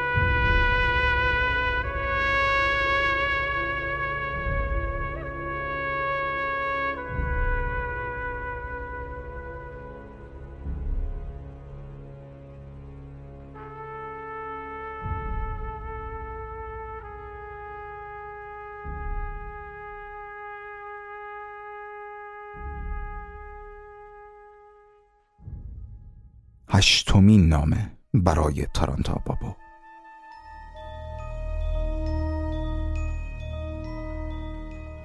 هشتمین 26.76 27.48
نامه 27.48 27.92
برای 28.14 28.66
تارانتا 28.74 29.22
بابا 29.24 29.56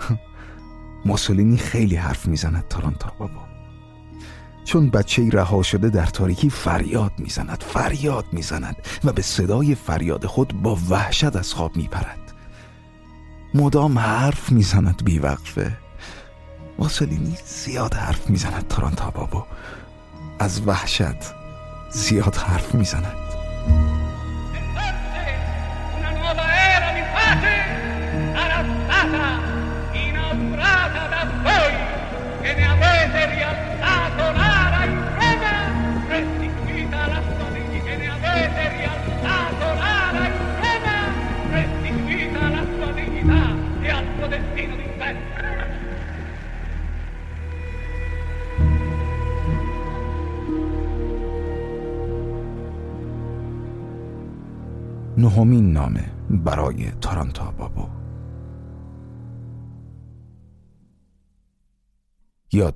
موسولینی 1.05 1.57
خیلی 1.57 1.95
حرف 1.95 2.25
می‌زند 2.27 2.67
تارانتا 2.67 3.13
بابا 3.19 3.47
چون 4.63 4.89
بچه 4.89 5.29
رها 5.29 5.63
شده 5.63 5.89
در 5.89 6.05
تاریکی 6.05 6.49
فریاد 6.49 7.12
می‌زند 7.17 7.63
فریاد 7.63 8.25
می‌زند 8.31 8.75
و 9.03 9.13
به 9.13 9.21
صدای 9.21 9.75
فریاد 9.75 10.25
خود 10.25 10.62
با 10.62 10.77
وحشت 10.89 11.36
از 11.36 11.53
خواب 11.53 11.77
میپرد. 11.77 12.34
مدام 13.53 13.99
حرف 13.99 14.51
می‌زند 14.51 15.03
بیوقفه 15.05 15.77
موسولینی 16.79 17.38
زیاد 17.45 17.93
حرف 17.93 18.29
می‌زند 18.29 18.67
تارانتا 18.67 19.12
بابا 19.12 19.47
از 20.39 20.67
وحشت 20.67 21.40
زیاد 21.91 22.36
حرف 22.36 22.75
می‌زند 22.75 23.31
نهمین 55.32 55.74
نامه 55.74 56.12
برای 56.30 56.91
تارانتا 56.91 57.52
بابو 57.52 57.89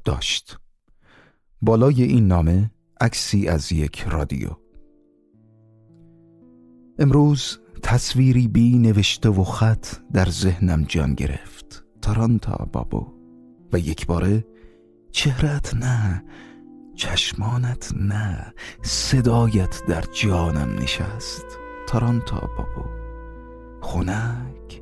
داشت 0.04 0.58
بالای 1.62 2.04
این 2.04 2.28
نامه 2.28 2.72
عکسی 3.02 3.48
از 3.48 3.72
یک 3.72 4.02
رادیو. 4.02 4.50
امروز 7.00 7.60
تصویری 7.84 8.48
بی 8.48 8.78
نوشته 8.78 9.30
و 9.30 9.44
خط 9.44 9.88
در 10.14 10.30
ذهنم 10.30 10.84
جان 10.84 11.14
گرفت. 11.14 11.84
تارانتا 12.02 12.70
بابو 12.74 13.08
و 13.74 13.80
یک 13.80 14.06
باره 14.06 14.46
چهرت 15.12 15.74
نه 15.74 16.24
چشمانت 16.96 17.94
نه 17.96 18.54
صدایت 18.82 19.82
در 19.88 20.04
جانم 20.14 20.80
نشست. 20.80 21.65
تارانتا 21.88 22.40
بابو 22.40 22.90
خونک 23.82 24.82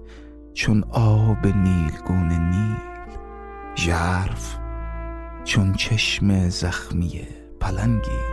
چون 0.53 0.83
آب 0.91 1.47
نیلگون 1.47 2.27
نیل 2.27 3.17
ژرف 3.75 4.57
چون 5.43 5.73
چشم 5.73 6.49
زخمی 6.49 7.27
پلنگی. 7.59 8.32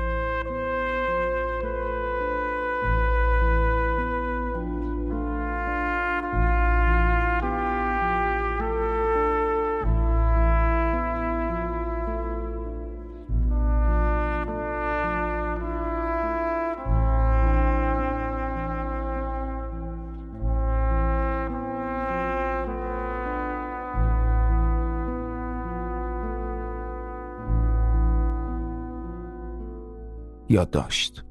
داشت 30.56 31.24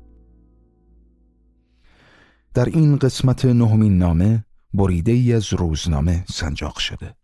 در 2.53 2.65
این 2.65 2.97
قسمت 2.97 3.45
نهمین 3.45 3.97
نامه 3.97 4.45
بریده 4.73 5.11
ای 5.11 5.33
از 5.33 5.53
روزنامه 5.53 6.25
سنجاق 6.29 6.77
شده. 6.77 7.15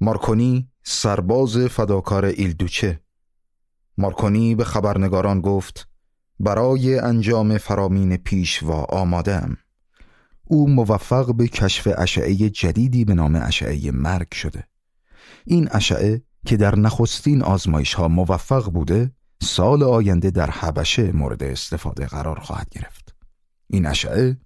مارکونی 0.00 0.68
سرباز 0.82 1.56
فداکار 1.56 2.24
ایلدوچه. 2.24 3.00
مارکونی 3.98 4.54
به 4.54 4.64
خبرنگاران 4.64 5.40
گفت 5.40 5.88
برای 6.40 6.98
انجام 6.98 7.58
فرامین 7.58 8.16
پیشوا 8.16 8.84
آمادم 8.84 9.56
او 10.44 10.70
موفق 10.70 11.34
به 11.34 11.48
کشف 11.48 11.88
اشعه 11.98 12.34
جدیدی 12.34 13.04
به 13.04 13.14
نام 13.14 13.36
اشعه 13.36 13.90
مرگ 13.90 14.34
شده. 14.34 14.64
این 15.44 15.68
اشعه 15.72 16.22
که 16.46 16.56
در 16.56 16.76
نخستین 16.76 17.42
آزمایش 17.42 17.94
ها 17.94 18.08
موفق 18.08 18.72
بوده 18.72 19.12
سال 19.42 19.82
آینده 19.82 20.30
در 20.30 20.50
حبشه 20.50 21.12
مورد 21.12 21.42
استفاده 21.42 22.06
قرار 22.06 22.38
خواهد 22.38 22.68
گرفت. 22.70 23.14
این 23.66 23.86
اشعه 23.86 24.36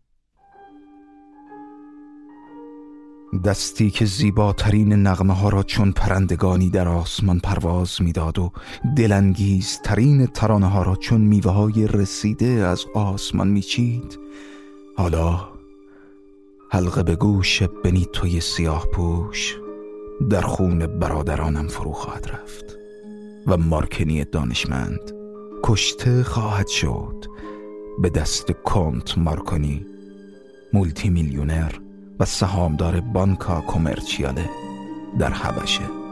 دستی 3.45 3.91
که 3.91 4.05
زیباترین 4.05 4.93
نغمه 4.93 5.35
ها 5.35 5.49
را 5.49 5.63
چون 5.63 5.93
پرندگانی 5.93 6.71
در 6.71 6.89
آسمان 6.89 7.41
پرواز 7.41 8.03
می‌داد 8.03 8.39
و 8.39 8.53
دلانگیز 8.97 9.81
ترین 9.85 10.27
ترانه 10.27 10.67
ها 10.67 10.83
را 10.83 10.97
چون 10.97 11.21
میوه 11.21 11.53
های 11.53 11.87
رسیده 11.87 12.47
از 12.47 12.85
آسمان 12.95 13.49
میچید 13.49 14.19
حالا 14.97 15.49
حلقه 16.71 17.03
به 17.03 17.17
گوش 17.17 17.63
بنی 17.63 18.07
توی 18.13 18.41
سیاه 18.41 18.87
پوش 18.87 19.57
در 20.31 20.41
خون 20.41 20.87
برادرانم 20.87 21.69
فرو 21.69 21.93
خواهد 21.93 22.29
رفت. 22.29 22.84
و 23.47 23.57
مارکنی 23.57 24.25
دانشمند. 24.25 25.13
کشته 25.63 26.23
خواهد 26.23 26.69
شد. 26.69 27.25
به 28.03 28.11
دست 28.11 28.53
کنت 28.53 29.19
مارکونی 29.19 29.87
مولتی 30.73 31.11
میلیونر 31.11 31.73
و 32.21 32.25
سهامدار 32.25 33.01
بانکا 33.01 33.61
کومرچیاله 33.61 34.51
در 35.19 35.31
حبشه. 35.31 36.04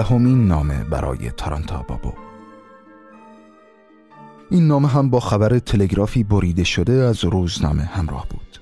دهمین 0.00 0.46
نامه 0.46 0.84
برای 0.84 1.30
تارانتا 1.30 1.84
بابو. 1.88 2.12
این 4.50 4.66
نامه 4.66 4.88
هم 4.88 5.10
با 5.10 5.20
خبر 5.20 5.58
تلگرافی 5.58 6.24
بریده 6.24 6.64
شده 6.64 6.92
از 6.92 7.24
روزنامه 7.24 7.82
همراه 7.82 8.26
بود. 8.30 8.60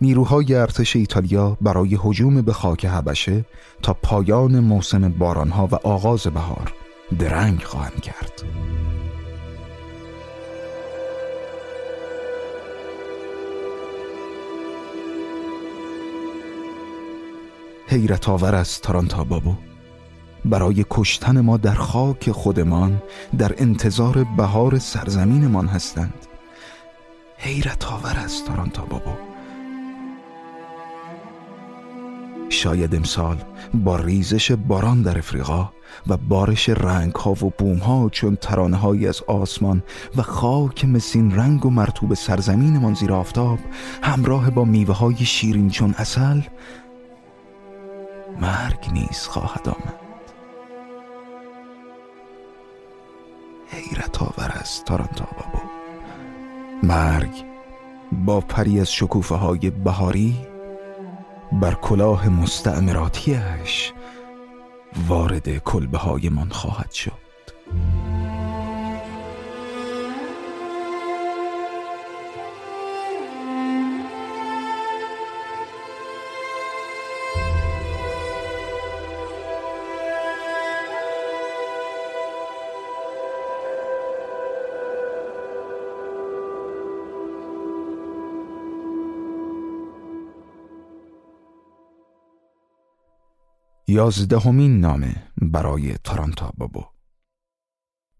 نیروهای 0.00 0.54
ارتش 0.54 0.96
ایتالیا 0.96 1.56
برای 1.60 1.98
هجوم 2.04 2.42
به 2.42 2.52
خاک 2.52 2.86
حبشه 2.86 3.44
تا 3.82 3.92
پایان 4.02 4.60
موسم 4.60 5.08
بارانها 5.08 5.66
و 5.66 5.74
آغاز 5.74 6.26
بهار 6.26 6.72
درنگ 7.18 7.62
خواهند 7.62 8.00
کرد. 8.00 8.42
حیرت 17.86 18.28
آور 18.28 18.54
است 18.54 18.82
تارانتا 18.82 19.24
بابو 19.24 19.67
برای 20.44 20.84
کشتن 20.90 21.40
ما 21.40 21.56
در 21.56 21.74
خاک 21.74 22.30
خودمان 22.30 23.02
در 23.38 23.54
انتظار 23.58 24.26
بهار 24.36 24.78
سرزمینمان 24.78 25.66
هستند. 25.66 26.26
حیرت 27.36 27.92
آور 27.92 28.16
است 28.24 28.46
تارانتا 28.46 28.82
بابا. 28.82 29.28
شاید 32.48 32.94
امسال 32.94 33.36
با 33.74 33.96
ریزش 33.96 34.52
باران 34.52 35.02
در 35.02 35.18
افریقا 35.18 35.70
و 36.06 36.16
بارش 36.16 36.68
رنگ 36.68 37.14
ها 37.14 37.30
و 37.30 37.52
بوم 37.58 37.78
ها 37.78 38.08
چون 38.12 38.36
ترانه 38.36 38.76
های 38.76 39.06
از 39.06 39.22
آسمان 39.26 39.82
و 40.16 40.22
خاک 40.22 40.84
مسین 40.84 41.36
رنگ 41.36 41.66
و 41.66 41.70
مرتوب 41.70 42.14
سرزمینمان 42.14 42.94
زیر 42.94 43.12
آفتاب 43.12 43.58
همراه 44.02 44.50
با 44.50 44.64
میوه 44.64 44.94
های 44.94 45.16
شیرین 45.16 45.70
چون 45.70 45.94
اصل 45.98 46.40
مرگ 48.40 48.88
نیز 48.92 49.18
خواهد 49.26 49.68
آمد. 49.68 50.07
حیرت 53.70 54.22
آور 54.22 54.52
است 54.54 54.84
تارانتا 54.84 55.24
بابا. 55.24 55.62
مرگ 56.82 57.44
با 58.12 58.40
پری 58.40 58.80
از 58.80 58.92
شکوفه 58.92 59.34
های 59.34 59.70
بهاری 59.70 60.36
بر 61.52 61.74
کلاه 61.74 62.28
مستعمراتیش 62.28 63.92
وارد 65.08 65.58
کلبه 65.58 65.98
های 65.98 66.28
من 66.28 66.48
خواهد 66.48 66.92
شد. 66.92 67.27
یازدهمین 93.90 94.80
نامه 94.80 95.16
برای 95.42 95.94
تارانتا 96.04 96.52
بابو 96.56 96.84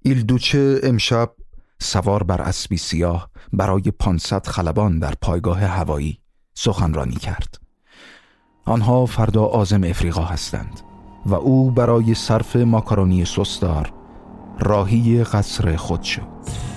ایلدوچه 0.03 0.81
امشب 0.83 1.33
سوار 1.79 2.23
بر 2.23 2.43
اسبی 2.43 2.77
سیاه 2.77 3.31
برای 3.53 3.83
500 3.83 4.47
خلبان 4.47 4.99
در 4.99 5.15
پایگاه 5.23 5.65
هوایی 5.65 6.19
سخنرانی 6.55 7.15
کرد. 7.15 7.61
آنها 8.65 9.07
فردا 9.07 9.45
آزم 9.45 9.85
افریقا 9.85 10.25
هستند 10.25 10.81
و 11.27 11.35
او 11.35 11.71
برای 11.71 12.15
صرف 12.15 12.57
ماکارونی 12.57 13.25
سستار 13.25 13.93
راهی 14.59 15.25
قصر 15.25 15.77
خود 15.77 16.03
شد. 16.03 16.68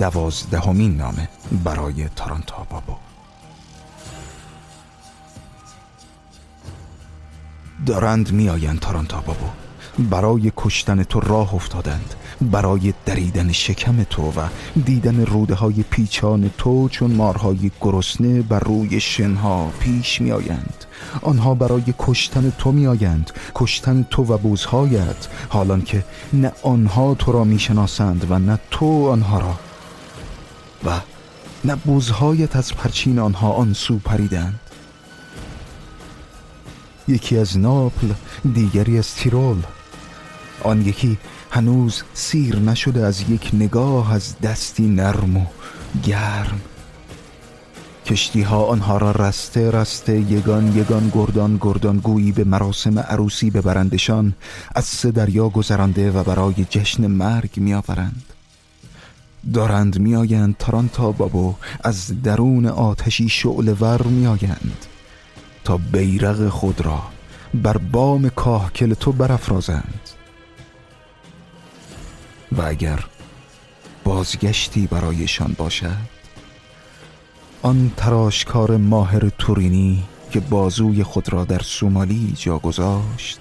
دوازدهمین 0.00 0.96
نامه 0.96 1.28
برای 1.64 2.08
تارانتا 2.16 2.66
بابو 2.70 2.92
دارند 7.86 8.32
میآیند 8.32 8.80
تارانتا 8.80 9.20
بابو 9.20 9.46
برای 9.98 10.52
کشتن 10.56 11.02
تو 11.02 11.20
راه 11.20 11.54
افتادند. 11.54 12.14
برای 12.40 12.94
دریدن 13.06 13.52
شکم 13.52 14.02
تو 14.02 14.30
و 14.30 14.48
دیدن 14.84 15.26
روده 15.26 15.54
های 15.54 15.84
پیچان 15.90 16.50
تو 16.58 16.88
چون 16.88 17.10
مارهای 17.10 17.70
گرسنه 17.80 18.42
بر 18.42 18.60
روی 18.60 19.00
شنها 19.00 19.70
پیش 19.80 20.20
می 20.20 20.32
آیند 20.32 20.84
آنها 21.22 21.54
برای 21.54 21.94
کشتن 21.98 22.52
تو 22.58 22.72
می 22.72 22.86
آیند 22.86 23.30
کشتن 23.54 24.06
تو 24.10 24.24
و 24.24 24.38
بوزهایت. 24.38 25.28
حالان 25.48 25.82
که 25.82 26.04
نه 26.32 26.52
آنها 26.62 27.14
تو 27.14 27.32
را 27.32 27.44
می 27.44 27.58
شناسند 27.58 28.26
و 28.30 28.38
نه 28.38 28.58
تو 28.70 29.08
آنها 29.08 29.38
را. 29.38 29.69
و 30.84 31.00
نه 31.64 31.76
بوزهایت 31.76 32.56
از 32.56 32.74
پرچین 32.74 33.18
آنها 33.18 33.52
آن 33.52 33.72
سو 33.72 33.98
پریدند. 33.98 34.60
یکی 37.08 37.38
از 37.38 37.58
ناپل 37.58 38.12
دیگری 38.54 38.98
از 38.98 39.14
تیرول. 39.14 39.62
آن 40.62 40.86
یکی 40.86 41.18
هنوز 41.50 42.02
سیر 42.14 42.56
نشده 42.56 43.06
از 43.06 43.30
یک 43.30 43.50
نگاه 43.52 44.12
از 44.14 44.40
دستی 44.40 44.88
نرم 44.88 45.36
و 45.36 45.46
گرم. 46.02 46.60
کشتی 48.06 48.42
ها 48.42 48.64
آنها 48.64 48.96
را 48.96 49.10
رسته 49.10 49.70
رسته 49.70 50.20
یگان 50.20 50.76
یگان 50.76 51.10
گردان 51.14 51.58
گردان 51.60 51.98
گویی 51.98 52.32
به 52.32 52.44
مراسم 52.44 52.98
عروسی 52.98 53.50
ببرندشان 53.50 54.34
از 54.74 54.84
سه 54.84 55.10
دریا 55.10 55.48
گذرانده 55.48 56.10
و 56.10 56.24
برای 56.24 56.66
جشن 56.70 57.06
مرگ 57.06 57.50
میآورند. 57.56 58.29
دارند 59.54 59.98
میآیند 59.98 60.56
تارانتا 60.58 61.12
بابو 61.12 61.54
از 61.84 62.22
درون 62.22 62.66
آتشی 62.66 63.28
شعله 63.28 63.72
ور 63.72 64.02
میآیند. 64.02 64.86
تا 65.64 65.76
بیرق 65.76 66.48
خود 66.48 66.80
را 66.80 67.02
بر 67.54 67.76
بام 67.76 68.28
کاهکل 68.28 68.94
تو 68.94 69.12
برافرازند. 69.12 70.00
و 72.52 72.62
اگر 72.62 73.04
بازگشتی 74.04 74.86
برایشان 74.86 75.54
باشد 75.58 76.20
آن 77.62 77.92
تراشکار 77.96 78.76
ماهر 78.76 79.28
تورینی 79.28 80.04
که 80.30 80.40
بازوی 80.40 81.02
خود 81.02 81.32
را 81.32 81.44
در 81.44 81.58
سومالی 81.58 82.32
جا 82.36 82.58
گذاشت 82.58 83.40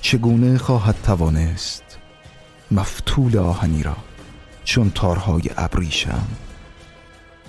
چگونه 0.00 0.58
خواهد 0.58 0.96
توانست 1.02 1.82
مفتول 2.70 3.38
آهنی 3.38 3.82
را 3.82 3.96
چون 4.64 4.90
تارهای 4.90 5.42
ابریشم 5.56 6.26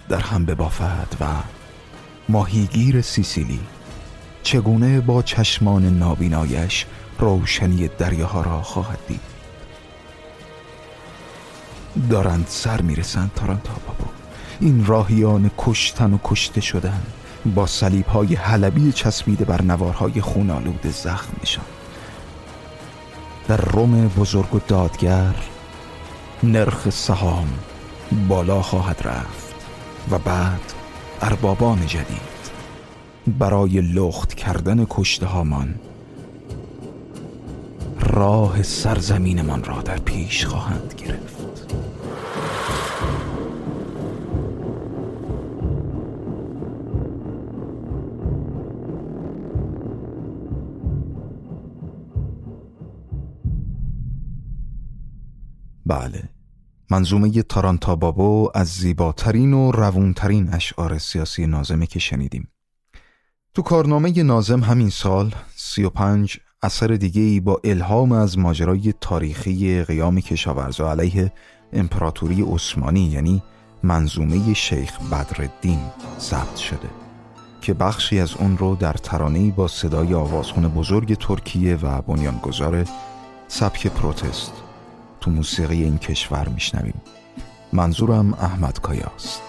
در 0.09 0.20
هم 0.20 0.45
ببافد 0.45 1.07
و 1.20 1.26
ماهیگیر 2.30 3.01
سیسیلی 3.01 3.59
چگونه 4.43 5.01
با 5.01 5.22
چشمان 5.22 5.97
نابینایش 5.97 6.86
روشنی 7.20 7.88
دریاها 7.88 8.41
را 8.41 8.61
خواهد 8.61 8.99
دید. 9.07 9.36
دارند 12.09 12.45
سر 12.49 12.82
می‌رسند 12.82 13.32
تارانتا 13.36 13.74
بابو 13.88 14.05
این 14.59 14.86
راهیان 14.86 15.51
کشتن 15.57 16.13
و 16.13 16.18
کشته 16.24 16.61
شدن 16.61 17.01
با 17.55 17.66
سلیب 17.66 18.05
های 18.05 18.36
حلبی 18.36 18.91
چسبیده 18.91 19.45
بر 19.45 19.61
نوارهای 19.61 20.22
خونالود 20.22 20.88
زخمشان 20.88 21.66
در 23.47 23.57
روم 23.57 24.07
بزرگ 24.07 24.55
و 24.55 24.59
دادگر 24.68 25.36
نرخ 26.51 26.89
سهام 26.89 27.47
بالا 28.27 28.61
خواهد 28.61 29.01
رفت 29.05 29.55
و 30.11 30.19
بعد 30.19 30.61
اربابان 31.21 31.85
جدید 31.87 32.35
برای 33.27 33.81
لخت 33.81 34.33
کردن 34.33 34.85
کشته 34.89 35.25
هامان 35.25 35.75
راه 37.99 38.63
سرزمینمان 38.63 39.63
را 39.63 39.81
در 39.81 39.97
پیش 39.97 40.45
خواهند 40.45 40.93
گرفت. 40.97 41.34
منظومه 56.89 57.41
تارانتا 57.41 57.95
بابو 57.95 58.49
از 58.55 58.67
زیباترین 58.67 59.53
و 59.53 59.71
روونترین 59.71 60.53
اشعار 60.53 60.97
سیاسی 60.97 61.47
نازمه 61.47 61.86
که 61.86 61.99
شنیدیم. 61.99 62.47
تو 63.53 63.61
کارنامه 63.61 64.23
نازم 64.23 64.63
همین 64.63 64.89
سال 64.89 65.36
سی 65.55 65.83
و 65.83 65.89
پنج 65.89 66.38
اثر 66.63 66.88
دیگه 66.88 67.21
ای 67.21 67.39
با 67.39 67.61
الهام 67.63 68.11
از 68.11 68.38
ماجرای 68.38 68.93
تاریخی 69.01 69.83
قیام 69.83 70.19
کشاورزا 70.19 70.91
علیه 70.91 71.31
امپراتوری 71.73 72.41
عثمانی 72.41 73.05
یعنی 73.05 73.43
منظومه 73.83 74.53
شیخ 74.53 74.99
بدرالدین 75.11 75.79
ثبت 76.19 76.55
شده 76.55 76.89
که 77.61 77.73
بخشی 77.73 78.19
از 78.19 78.33
اون 78.33 78.57
رو 78.57 78.75
در 78.75 78.93
ترانه‌ای 78.93 79.51
با 79.51 79.67
صدای 79.67 80.13
آوازخون 80.13 80.67
بزرگ 80.67 81.17
ترکیه 81.17 81.75
و 81.75 82.01
بنیانگذار 82.01 82.86
سبک 83.47 83.88
پروتست 83.88 84.64
تو 85.22 85.32
موسیقی 85.32 85.84
این 85.84 85.97
کشور 85.97 86.47
میشنویم. 86.47 87.01
منظورم 87.74 88.34
احمد 88.34 88.82
کایاست. 88.82 89.41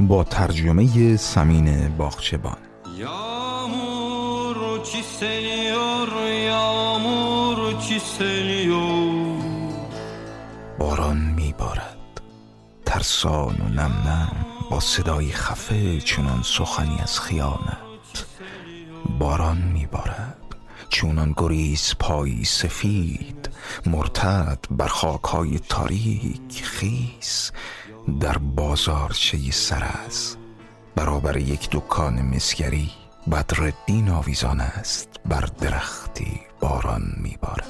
با 0.00 0.24
ترجمه 0.24 1.16
سمین 1.16 1.96
باغچبان 1.96 2.56
Yağmur 2.98 4.84
çiseliyor, 4.84 6.08
yağmur 6.50 7.80
çiseliyor 7.80 9.42
باران 10.78 11.16
میبارد. 11.16 12.20
ترسان 12.86 13.56
و 13.60 13.68
نم 13.68 13.94
نم 14.06 14.36
با 14.70 14.80
صدای 14.80 15.32
خفه 15.32 16.00
چونان 16.00 16.42
سخنی 16.42 16.98
از 17.02 17.20
خیانت. 17.20 18.26
باران 19.18 19.58
میبارد. 19.58 20.36
چونان 20.88 21.34
گریز 21.36 21.94
پایی 21.98 22.44
سفید 22.44 23.41
مرتد 23.86 24.58
بر 24.70 24.86
خاکهای 24.86 25.58
تاریک 25.68 26.62
خیس 26.64 27.52
در 28.20 28.38
بازارچه 28.38 29.38
سرز 29.50 30.36
برابر 30.96 31.36
یک 31.36 31.68
دکان 31.72 32.22
مسگری 32.22 32.90
بدردین 33.30 34.10
آویزان 34.10 34.60
است 34.60 35.08
بر 35.24 35.48
درختی 35.60 36.40
باران 36.60 37.02
میبارد. 37.16 37.66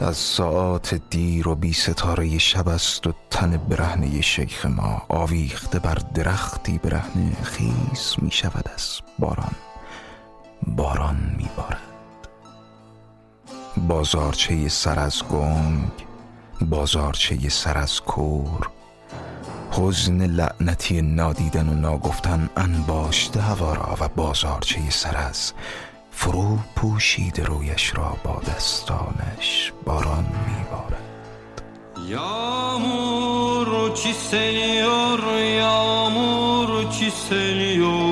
از 0.00 0.16
ساعات 0.16 0.94
دیر 1.10 1.48
و 1.48 1.54
بی 1.54 1.72
ستاره 1.72 2.38
شب 2.38 2.68
است 2.68 3.06
و 3.06 3.12
تن 3.30 3.56
برهنه 3.56 4.20
شیخ 4.20 4.66
ما 4.66 5.02
آویخته 5.08 5.78
بر 5.78 5.98
درختی 6.14 6.78
برهنه 6.78 7.36
خیس 7.42 8.14
می 8.18 8.30
شود 8.30 8.70
از 8.74 9.00
باران. 9.18 9.54
باران 10.66 11.34
می 11.38 11.48
بارد 11.56 11.95
بازارچه 13.76 14.68
سر 14.68 14.98
از 14.98 15.22
گنگ 15.24 15.90
بازارچه 16.60 17.48
سر 17.48 17.78
از 17.78 18.00
کور. 18.00 18.68
حزن 19.70 20.26
لعنتی 20.26 21.02
نادیدن 21.02 21.68
و 21.68 21.74
ناگفتن 21.74 22.50
انباشته 22.56 23.40
هوا 23.40 23.74
را 23.74 23.96
و 24.00 24.08
بازارچه 24.08 24.90
سر 24.90 25.16
از 25.16 25.52
فرو 26.10 26.58
پوشید 26.76 27.40
رویش 27.40 27.92
را 27.96 28.16
با 28.24 28.40
دستانش 28.48 29.72
باران 29.84 30.26
میبارد. 30.46 31.02
Yağmur 32.08 33.94
çiseliyor, 33.94 35.22
yağmur 35.58 36.90
çiseliyor 36.90 38.05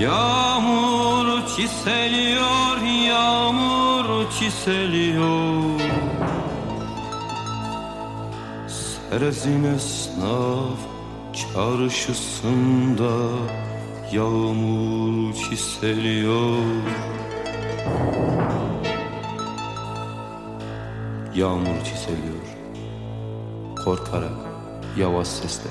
Yağmur 0.00 1.46
çiseliyor, 1.56 2.76
yağmur 3.08 4.30
çiseliyor. 4.30 5.80
Serezin 8.68 9.64
esnaf 9.64 10.78
çarşısında 11.32 13.12
Yağmur 14.12 15.34
çiseliyor. 15.34 16.56
Yağmur 21.34 21.84
çiseliyor. 21.84 22.44
Korkarak, 23.84 24.32
yavaş 24.98 25.28
sesle 25.28 25.70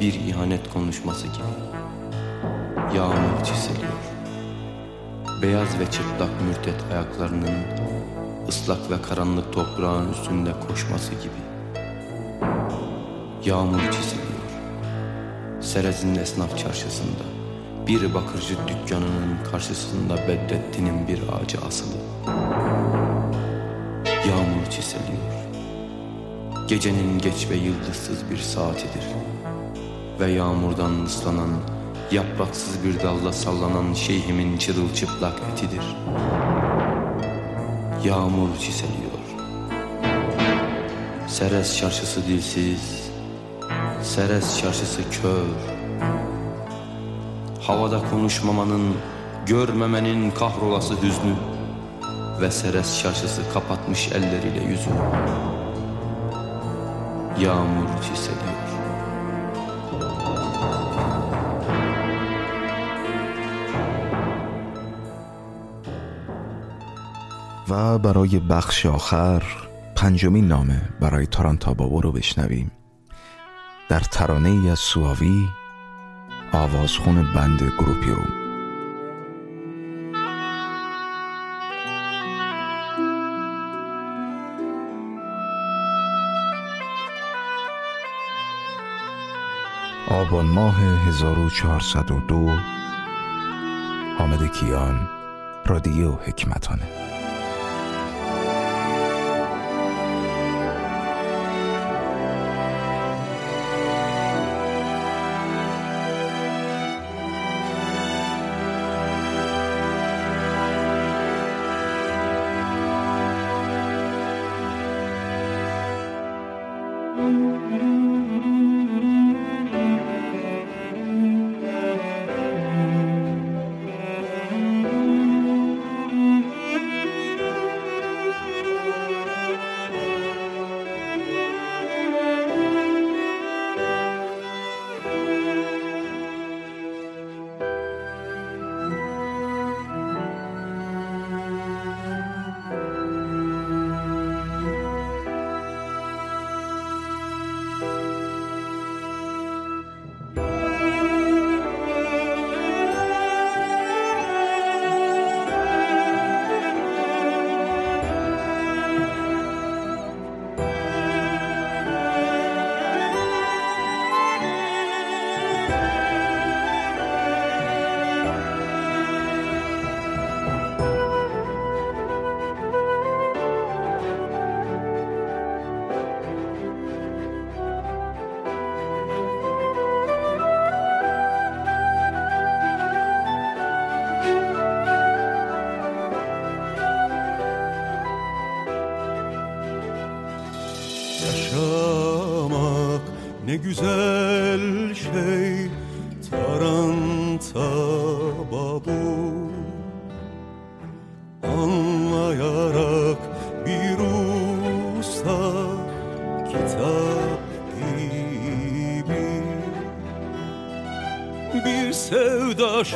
Bir 0.00 0.14
ihanet 0.14 0.72
konuşması 0.72 1.26
gibi 1.26 1.67
Yağmur 2.96 3.44
çiseliyor 3.44 3.92
Beyaz 5.42 5.78
ve 5.78 5.90
çıplak 5.90 6.42
mürtet 6.42 6.92
ayaklarının 6.92 7.54
ıslak 8.48 8.90
ve 8.90 9.02
karanlık 9.02 9.52
toprağın 9.52 10.12
üstünde 10.12 10.52
koşması 10.68 11.14
gibi. 11.14 11.40
Yağmur 13.44 13.80
çiziliyor. 13.80 14.28
Serez'in 15.60 16.14
esnaf 16.14 16.58
çarşısında 16.58 17.24
bir 17.86 18.14
bakırcı 18.14 18.54
dükkanının 18.68 19.38
karşısında 19.52 20.16
Bedrettin'in 20.16 21.08
bir 21.08 21.20
ağacı 21.28 21.58
asılı. 21.66 21.98
Yağmur 24.06 24.70
çiseliyor. 24.70 25.28
Gecenin 26.68 27.18
geç 27.18 27.50
ve 27.50 27.54
yıldızsız 27.54 28.30
bir 28.30 28.38
saatidir. 28.38 29.04
Ve 30.20 30.30
yağmurdan 30.30 31.04
ıslanan, 31.04 31.50
yapraksız 32.12 32.84
bir 32.84 33.02
dalda 33.02 33.32
sallanan 33.32 33.94
şeyhimin 33.94 34.58
çırılçıplak 34.58 35.34
etidir. 35.52 35.96
Yağmur 38.04 38.48
çiseliyor. 38.58 39.18
Seres 41.26 41.78
çarşısı 41.78 42.26
dilsiz, 42.26 43.10
Seres 44.02 44.60
çarşısı 44.60 45.10
kör. 45.10 45.46
Havada 47.62 48.10
konuşmamanın, 48.10 48.94
görmemenin 49.46 50.30
kahrolası 50.30 50.94
hüznü 50.94 51.34
ve 52.40 52.50
Seres 52.50 53.02
çarşısı 53.02 53.42
kapatmış 53.52 54.08
elleriyle 54.08 54.64
yüzü. 54.64 54.90
Yağmur 57.40 58.02
çiseliyor. 58.02 58.57
و 67.68 67.98
برای 67.98 68.38
بخش 68.38 68.86
آخر 68.86 69.42
پنجمین 69.96 70.48
نامه 70.48 70.82
برای 71.00 71.26
تارانتا 71.26 71.74
بابا 71.74 72.00
رو 72.00 72.12
بشنویم. 72.12 72.70
در 73.88 74.00
ترانه 74.00 74.48
ای 74.48 74.70
از 74.70 74.78
سواوی 74.78 75.48
آوازخون 76.52 77.34
بند 77.34 77.72
گروپی 77.78 78.10
رو 78.10 78.22
آبان 90.10 90.46
ماه 90.46 90.80
1402 90.80 92.50
حامد 94.18 94.52
کیان 94.52 95.08
رادیو 95.66 96.12
حکمتانه. 96.12 97.17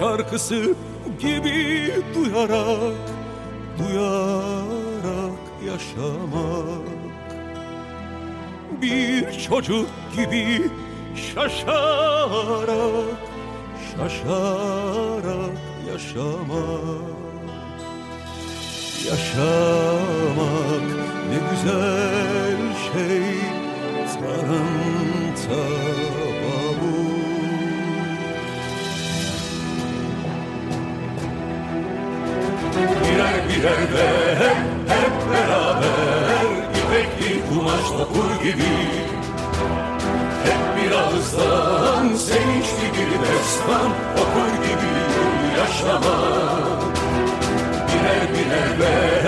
Şarkısı 0.03 0.75
gibi 1.21 1.91
duyarak 2.15 2.95
Duyarak 3.79 5.39
yaşamak. 5.67 6.87
Bir 8.83 9.33
çocuk 9.49 9.89
gibi 10.17 10.71
şaşarak 11.15 12.69
şaşarak 13.91 15.59
yaşamak. 15.93 17.13
Yaşamak 19.09 20.87
ne 21.29 21.39
güzel 21.51 22.59
şey 22.93 23.53
babu 24.23 24.63
Türkülerle 33.63 34.35
hep 34.89 35.13
beraber 35.33 36.47
İpekli 36.71 37.49
kumaşla 37.49 38.05
kur 38.05 38.45
gibi. 38.45 38.73
Hep 40.45 40.63
bir 40.77 40.91
ağızdan 40.93 42.17
sevinçli 42.17 42.87
bir 42.93 43.11
destan 43.23 43.91
Okur 44.13 44.53
gibi 44.65 44.93
yaşama 45.59 46.19
Birer 47.89 48.29
birer 48.35 48.81
ver 48.81 49.22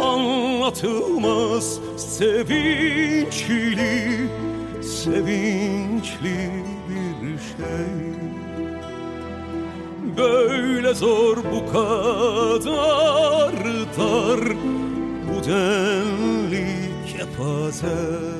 Anlatılmaz 0.00 1.78
sevinçli 1.96 3.26
Sevinçli 4.82 6.50
bir 6.90 7.38
şey. 7.38 8.16
Böyle 10.16 10.94
zor 10.94 11.36
bu 11.36 11.72
kadar 11.72 13.52
dar 13.98 14.40
Bu 15.28 15.44
denli 15.44 16.66
kepaze. 17.06 18.36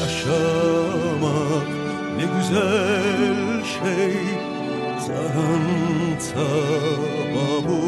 Yaşamak 0.00 1.68
ne 2.16 2.24
güzel 2.38 3.64
şey 3.64 4.16
Zaranta 5.06 6.48
babu 7.34 7.80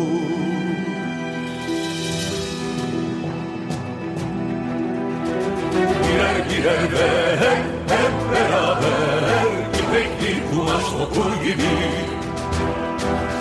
girer 6.59 6.93
ve 6.93 7.37
hep, 7.37 7.65
hep 7.89 8.15
beraber 8.33 9.49
İpekli 9.81 10.43
kumaş 10.51 10.85
okur 11.03 11.43
gibi. 11.45 11.75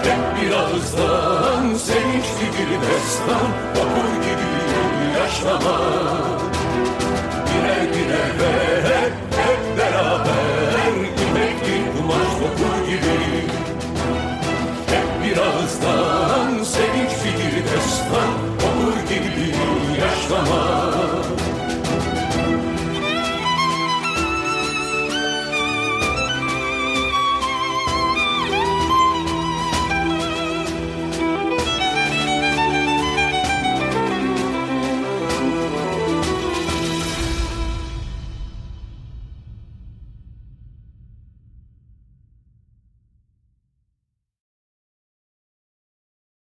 Hep 0.03 0.41
bir 0.41 0.51
ağızdan 0.51 1.75
sevinçli 1.75 2.47
bir 2.57 2.69
destan 2.81 3.49
Vapur 3.75 4.13
gibi 4.23 4.51
yaşlama. 5.19 5.79
Girer 7.47 7.83
girer 7.93 8.31
ve 8.39 8.81
hep 8.89 9.13
hep 9.37 9.77
beraber 9.77 10.93
İpekli 11.03 11.97
kumaş 11.97 12.33
okur 12.47 12.87
gibi. 12.87 13.17
Hep 14.87 15.07
bir 15.23 15.37
ağızdan 15.37 16.63
sevinçli 16.63 17.31
bir 17.37 17.63
destan 17.63 18.33
Vapur 18.61 18.99
gibi 19.09 19.53
yaşlama. 20.01 20.86